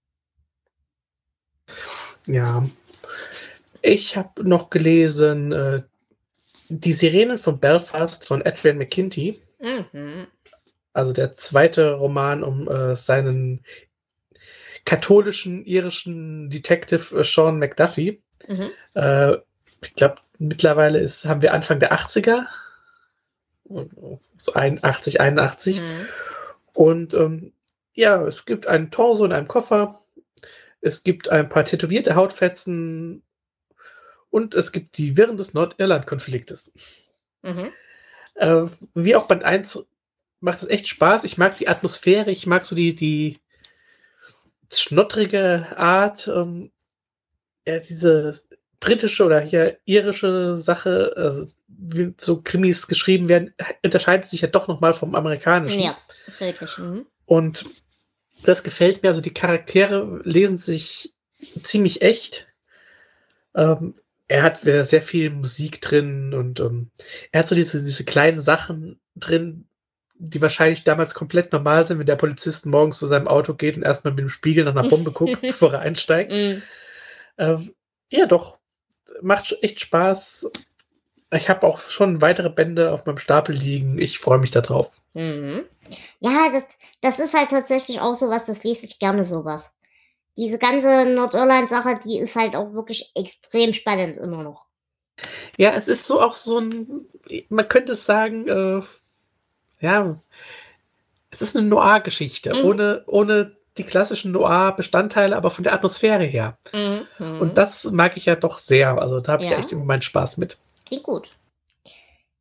[2.26, 2.64] Ja.
[3.82, 5.82] Ich habe noch gelesen äh,
[6.68, 9.40] Die Sirenen von Belfast von Adrian McKinty.
[9.60, 10.26] Mhm.
[10.92, 13.64] Also der zweite Roman um äh, seinen
[14.84, 18.22] katholischen irischen Detective äh, Sean McDuffie.
[18.48, 18.70] Mhm.
[18.94, 19.36] Äh,
[19.82, 22.46] ich glaube, mittlerweile ist, haben wir Anfang der 80er.
[24.36, 25.80] So 81, 81.
[25.80, 26.06] Mhm.
[26.72, 27.52] Und ähm,
[27.94, 29.98] ja, es gibt einen Torso in einem Koffer.
[30.80, 33.22] Es gibt ein paar tätowierte Hautfetzen.
[34.30, 36.72] Und es gibt die Wirren des Nordirland-Konfliktes.
[37.42, 37.72] Mhm.
[38.34, 39.86] Äh, wie auch Band 1
[40.40, 41.24] macht es echt Spaß.
[41.24, 43.38] Ich mag die Atmosphäre, ich mag so die, die
[44.72, 46.70] schnottrige Art, ähm,
[47.66, 48.40] ja, diese
[48.80, 54.68] britische oder hier irische Sache, also wie so Krimis geschrieben werden, unterscheidet sich ja doch
[54.68, 55.80] nochmal vom amerikanischen.
[55.80, 55.96] Ja,
[56.38, 56.78] deutlich.
[56.78, 57.06] Mhm.
[57.24, 57.64] Und
[58.44, 59.08] das gefällt mir.
[59.08, 62.46] Also die Charaktere lesen sich ziemlich echt.
[63.54, 63.94] Ähm,
[64.28, 66.90] er hat sehr viel Musik drin und ähm,
[67.30, 69.68] er hat so diese, diese kleinen Sachen drin,
[70.18, 73.84] die wahrscheinlich damals komplett normal sind, wenn der Polizist morgens zu seinem Auto geht und
[73.84, 76.32] erstmal mit dem Spiegel nach einer Bombe guckt, bevor er einsteigt.
[76.32, 76.62] Mhm.
[77.38, 77.74] Ähm,
[78.12, 78.58] ja, doch.
[79.22, 80.50] Macht echt Spaß.
[81.32, 83.98] Ich habe auch schon weitere Bände auf meinem Stapel liegen.
[83.98, 84.90] Ich freue mich darauf.
[85.14, 85.64] Mhm.
[86.20, 86.64] Ja, das,
[87.00, 89.74] das ist halt tatsächlich auch sowas, das lese ich gerne sowas.
[90.36, 94.66] Diese ganze Nordirland-Sache, die ist halt auch wirklich extrem spannend immer noch.
[95.56, 97.06] Ja, es ist so auch so ein,
[97.48, 98.82] man könnte es sagen, äh,
[99.80, 100.18] ja,
[101.30, 102.64] es ist eine Noir-Geschichte, Mhm.
[102.64, 106.58] ohne, ohne die klassischen Noir-Bestandteile, aber von der Atmosphäre her.
[106.72, 107.40] Mhm.
[107.40, 108.98] Und das mag ich ja doch sehr.
[109.00, 109.58] Also da habe ich Ja.
[109.58, 110.58] echt immer meinen Spaß mit.
[110.86, 111.28] Klingt gut.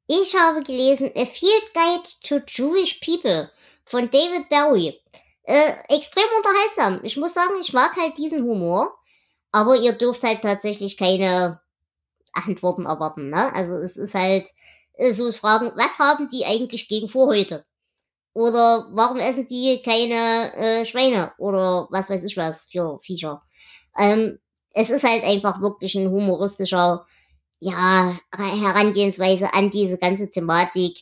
[0.08, 3.50] Ich habe gelesen A Field Guide to Jewish People
[3.86, 5.00] von David Bowie.
[5.44, 7.00] Äh, extrem unterhaltsam.
[7.04, 8.94] Ich muss sagen, ich mag halt diesen Humor.
[9.52, 11.62] Aber ihr dürft halt tatsächlich keine
[12.34, 13.54] Antworten erwarten, ne?
[13.54, 14.50] Also es ist halt
[14.96, 17.64] äh, so Fragen, was haben die eigentlich gegen vor heute?
[18.36, 21.32] Oder warum essen die keine äh, Schweine?
[21.38, 23.42] Oder was weiß ich was für Viecher?
[23.98, 24.40] Ähm,
[24.74, 27.08] es ist halt einfach wirklich ein humoristischer
[27.62, 31.00] ja, Herangehensweise an diese ganze Thematik.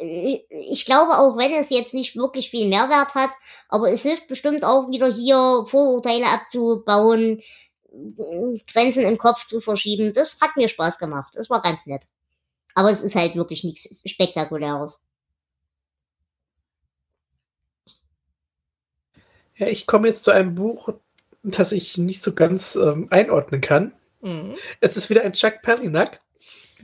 [0.00, 3.30] Ich glaube, auch wenn es jetzt nicht wirklich viel Mehrwert hat,
[3.68, 7.42] aber es hilft bestimmt auch wieder hier Vorurteile abzubauen,
[8.66, 10.12] Grenzen im Kopf zu verschieben.
[10.14, 11.32] Das hat mir Spaß gemacht.
[11.36, 12.02] Das war ganz nett.
[12.74, 15.00] Aber es ist halt wirklich nichts Spektakuläres.
[19.56, 20.88] Ja, ich komme jetzt zu einem Buch,
[21.42, 23.92] das ich nicht so ganz ähm, einordnen kann.
[24.20, 24.56] Mhm.
[24.80, 26.20] Es ist wieder ein Chuck Palahniuk.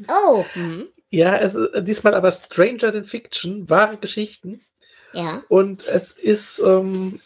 [0.09, 0.89] Oh, mhm.
[1.11, 4.61] Ja, es ist diesmal aber Stranger Than Fiction, wahre Geschichten.
[5.13, 5.43] ja.
[5.49, 7.21] Und es ist, ähm,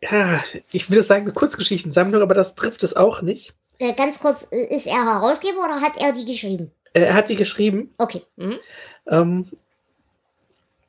[0.00, 3.54] ja, ich würde sagen, eine Kurzgeschichtensammlung, aber das trifft es auch nicht.
[3.78, 6.70] Äh, ganz kurz, äh, ist er Herausgeber oder hat er die geschrieben?
[6.92, 7.94] Er hat die geschrieben.
[7.98, 8.22] Okay.
[8.36, 8.58] Mhm.
[9.06, 9.46] Ähm,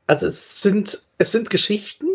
[0.07, 2.07] also es sind, es sind Geschichten,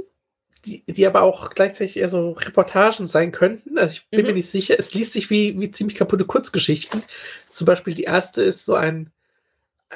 [0.67, 3.79] die, die aber auch gleichzeitig eher so Reportagen sein könnten.
[3.79, 4.27] Also ich bin Mhm.
[4.27, 4.77] mir nicht sicher.
[4.79, 7.03] Es liest sich wie, wie ziemlich kaputte Kurzgeschichten.
[7.51, 9.13] Zum Beispiel die erste ist so ein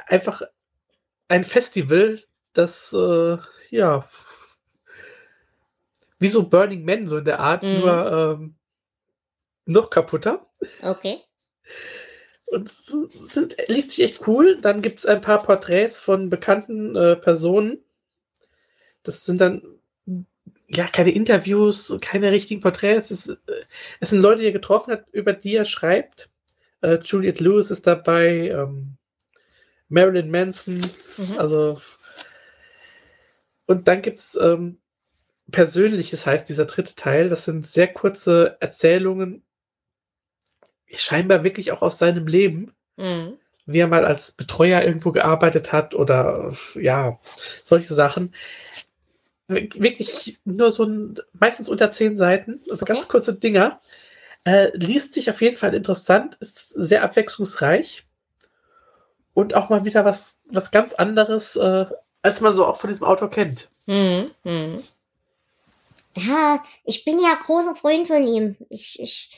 [0.06, 0.42] einfach
[1.28, 2.18] ein Festival,
[2.52, 3.36] das, äh,
[3.70, 4.08] ja,
[6.18, 7.78] wie so Burning Man, so in der Art, Mhm.
[7.80, 8.54] nur ähm,
[9.66, 10.46] noch kaputter.
[10.82, 11.18] Okay.
[12.46, 14.58] Und es sind, liest sich echt cool.
[14.60, 17.78] Dann gibt es ein paar Porträts von bekannten äh, Personen.
[19.04, 19.62] Das sind dann
[20.72, 23.10] ja keine Interviews, keine richtigen Porträts.
[23.10, 23.36] Es, äh,
[24.00, 26.30] es sind Leute, die er getroffen hat, über die er schreibt.
[26.82, 28.96] Äh, Juliette Lewis ist dabei, ähm,
[29.88, 30.80] Marilyn Manson,
[31.18, 31.38] Mhm.
[31.38, 31.80] also
[33.66, 34.78] und dann gibt es ähm,
[35.50, 37.28] Persönliches, heißt dieser dritte Teil.
[37.28, 39.42] Das sind sehr kurze Erzählungen,
[40.92, 43.34] scheinbar wirklich auch aus seinem Leben, Mhm.
[43.66, 47.18] wie er mal als Betreuer irgendwo gearbeitet hat oder ja,
[47.64, 48.34] solche Sachen.
[49.50, 52.92] Wir- Wirklich nur so ein, meistens unter zehn Seiten, also Okay.
[52.92, 53.80] ganz kurze Dinger.
[54.44, 58.04] Äh, liest sich auf jeden Fall interessant, ist sehr abwechslungsreich
[59.34, 61.86] und auch mal wieder was, was ganz anderes, äh,
[62.22, 63.68] als man so auch von diesem Autor kennt.
[63.86, 64.30] Mhm.
[64.44, 64.82] Mhm.
[66.16, 68.56] Ja, ich bin ja großer Freund von ihm.
[68.68, 69.30] Ich, ich,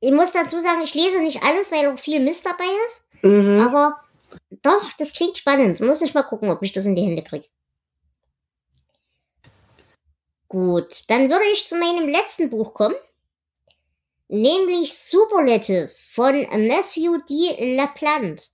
[0.00, 3.04] ich muss dazu sagen, ich lese nicht alles, weil auch viel Mist dabei ist.
[3.22, 3.60] Mhm.
[3.60, 4.00] Aber
[4.62, 5.80] doch, das klingt spannend.
[5.80, 7.46] Muss ich mal gucken, ob ich das in die Hände kriege.
[10.48, 12.94] Gut, dann würde ich zu meinem letzten Buch kommen.
[14.28, 17.76] Nämlich Superlative von Matthew D.
[17.76, 18.44] LaPlante.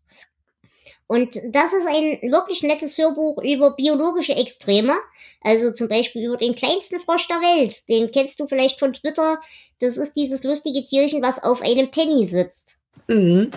[1.07, 4.95] Und das ist ein wirklich nettes Hörbuch über biologische Extreme.
[5.41, 7.89] Also zum Beispiel über den kleinsten Frosch der Welt.
[7.89, 9.41] Den kennst du vielleicht von Twitter.
[9.81, 12.79] Das ist dieses lustige Tierchen, was auf einem Penny sitzt.
[13.09, 13.51] Mhm.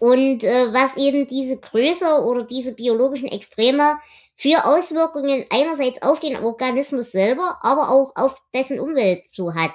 [0.00, 4.00] Und äh, was eben diese Größe oder diese biologischen Extreme
[4.40, 9.74] für Auswirkungen einerseits auf den Organismus selber, aber auch auf dessen Umwelt so hat.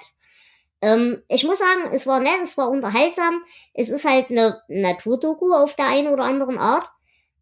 [0.82, 3.44] Ähm, ich muss sagen, es war nett, es war unterhaltsam.
[3.76, 6.86] Es ist halt eine Naturdoku auf der einen oder anderen Art,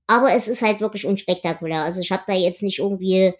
[0.05, 1.83] aber es ist halt wirklich unspektakulär.
[1.83, 3.33] Also ich habe da jetzt nicht irgendwie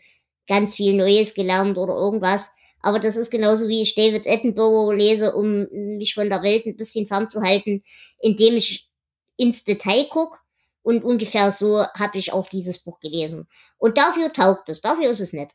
[0.48, 2.52] ganz viel Neues gelernt oder irgendwas.
[2.80, 5.68] Aber das ist genauso wie ich David Attenborough lese, um
[5.98, 7.84] mich von der Welt ein bisschen fernzuhalten,
[8.22, 8.90] indem ich
[9.36, 10.40] ins Detail guck.
[10.84, 13.48] Und ungefähr so habe ich auch dieses Buch gelesen.
[13.78, 15.50] Und dafür taugt es, dafür ist es nett.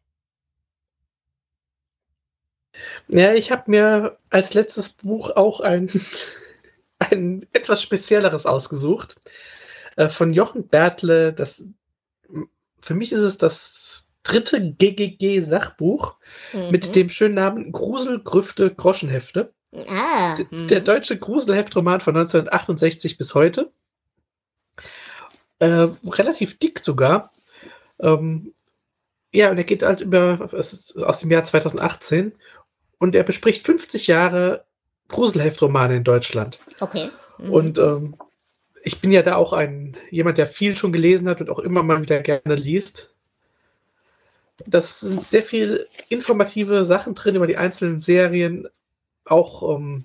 [3.09, 5.91] Ja, ich habe mir als letztes Buch auch ein,
[6.99, 9.16] ein etwas spezielleres ausgesucht.
[9.97, 11.33] Äh, von Jochen Bertle.
[11.33, 11.64] Das,
[12.81, 16.16] für mich ist es das dritte GGG-Sachbuch
[16.53, 16.70] Mhm.
[16.70, 19.53] mit dem schönen Namen Grusel, Grüfte, Groschenhefte.
[19.89, 20.68] Ah, mhm.
[20.68, 23.72] Der deutsche Gruselheftroman von 1968 bis heute.
[25.59, 27.32] Äh, relativ dick sogar.
[28.00, 28.54] Ähm,
[29.32, 32.32] ja, und er geht halt über, es ist aus dem Jahr 2018
[32.98, 34.64] und er bespricht 50 Jahre
[35.09, 36.61] Gruselheftromane in Deutschland.
[36.80, 37.11] okay.
[37.38, 37.50] Mhm.
[37.50, 38.16] Und ähm,
[38.82, 41.82] ich bin ja da auch ein jemand, der viel schon gelesen hat und auch immer
[41.82, 43.14] mal wieder gerne liest.
[44.66, 48.68] Das sind sehr viel informative Sachen drin über die einzelnen Serien.
[49.24, 50.04] Auch ähm,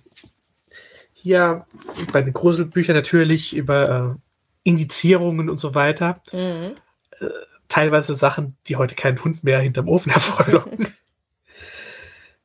[1.13, 1.65] hier
[2.11, 4.22] bei den Gruselbüchern natürlich über äh,
[4.63, 6.15] Indizierungen und so weiter.
[6.31, 6.73] Mhm.
[7.67, 10.87] Teilweise Sachen, die heute keinen Hund mehr hinterm Ofen hervorlocken.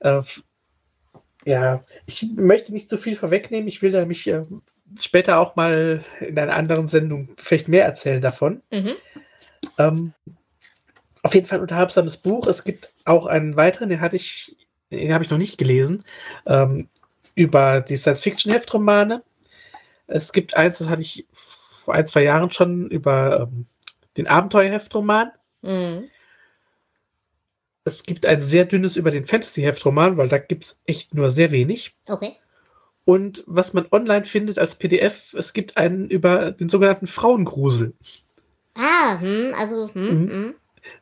[0.00, 0.22] äh,
[1.44, 3.68] ja, ich möchte nicht so viel vorwegnehmen.
[3.68, 4.44] Ich will da mich äh,
[4.98, 8.62] später auch mal in einer anderen Sendung vielleicht mehr erzählen davon.
[8.70, 8.92] Mhm.
[9.78, 10.12] Ähm,
[11.22, 12.46] auf jeden Fall ein unterhaltsames Buch.
[12.46, 14.56] Es gibt auch einen weiteren, den hatte ich,
[14.90, 16.04] den habe ich noch nicht gelesen,
[16.46, 16.88] ähm,
[17.34, 19.22] über die Science-Fiction-Heftromane.
[20.06, 21.26] Es gibt eins, das hatte ich
[21.88, 23.64] vor ein, zwei Jahren schon über ähm,
[24.18, 25.30] den Abenteuerheftroman.
[25.62, 26.10] Mhm.
[27.84, 31.50] Es gibt ein sehr dünnes über den Fantasy-Heftroman, weil da gibt es echt nur sehr
[31.50, 31.96] wenig.
[32.06, 32.36] Okay.
[33.06, 37.94] Und was man online findet als PDF, es gibt einen über den sogenannten Frauengrusel.
[38.74, 40.28] Ah, hm, also, hm, Mhm.
[40.30, 40.54] hm.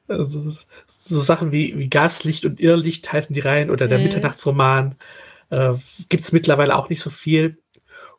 [0.07, 0.53] Also,
[0.87, 4.05] so Sachen wie, wie Gaslicht und Irrlicht heißen die Reihen oder der Mhm.
[4.05, 4.95] Mitternachtsroman.
[5.51, 5.75] Äh,
[6.09, 7.59] gibt es mittlerweile auch nicht so viel.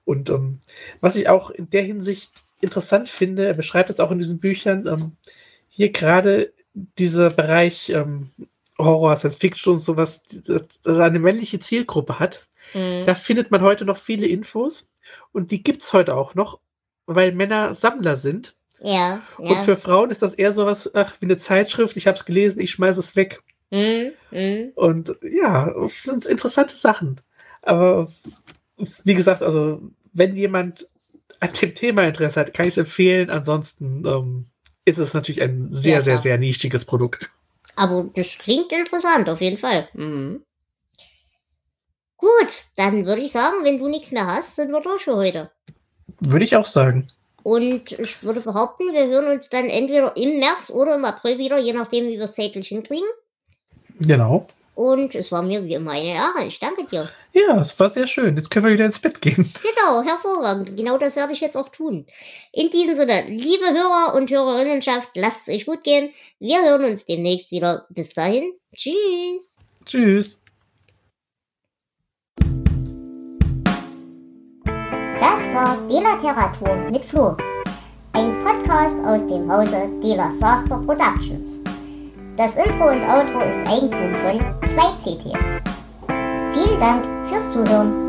[0.03, 0.59] Und ähm,
[0.99, 4.88] was ich auch in der Hinsicht interessant finde, er beschreibt es auch in diesen Büchern,
[4.88, 5.18] ähm,
[5.70, 8.30] hier gerade dieser Bereich ähm,
[8.78, 12.47] Horror, Science Fiction und sowas, das, das eine männliche Zielgruppe hat.
[12.74, 13.05] Hm.
[13.05, 14.89] Da findet man heute noch viele Infos
[15.32, 16.60] und die gibt es heute auch noch,
[17.05, 18.55] weil Männer Sammler sind.
[18.80, 19.64] Ja, Und ja.
[19.64, 22.72] für Frauen ist das eher sowas, ach, wie eine Zeitschrift, ich habe es gelesen, ich
[22.72, 23.41] schmeiße es weg.
[23.72, 24.72] Hm, hm.
[24.76, 27.20] Und ja, das sind interessante Sachen.
[27.64, 28.08] Aber
[29.03, 29.82] wie gesagt, also
[30.14, 30.88] wenn jemand
[31.39, 33.29] an dem Thema Interesse hat, kann ich es empfehlen.
[33.29, 34.45] Ansonsten ähm,
[34.85, 36.23] ist es natürlich ein sehr, Ja, sehr, klar.
[36.23, 37.29] sehr nischiges Produkt.
[37.75, 39.88] Aber das klingt interessant, auf jeden Fall.
[39.93, 40.43] Mhm.
[42.17, 45.51] Gut, dann würde ich sagen, wenn du nichts mehr hast, sind wir durch für heute.
[46.19, 47.05] Würde ich auch sagen.
[47.43, 51.59] Und ich würde behaupten, wir hören uns dann entweder im März oder im April wieder,
[51.59, 53.07] je nachdem, wie wir es zeitlich hinkriegen.
[53.99, 54.47] Genau.
[54.78, 56.45] Und es war mir wie immer eine Ehre.
[56.47, 57.09] Ich danke dir.
[57.34, 58.36] Ja, es war sehr schön.
[58.36, 59.51] Jetzt können wir wieder ins Bett gehen.
[59.63, 60.78] Genau, hervorragend.
[60.78, 62.05] Genau das werde ich jetzt auch tun.
[62.51, 66.13] In diesem Sinne, liebe Hörer und Hörerinnenschaft, lasst es euch gut gehen.
[66.39, 67.88] Wir hören uns demnächst wieder.
[67.89, 68.53] Bis dahin.
[68.75, 69.57] Tschüss.
[69.84, 70.39] Tschüss.
[75.19, 77.36] Das war Delateratur mit Flo.
[78.13, 81.61] Ein Podcast aus dem Hause Dela Saster Productions.
[82.38, 85.35] Das Intro und Outro ist Eigentum von 2CT.
[86.51, 88.07] Vielen Dank fürs Zuhören.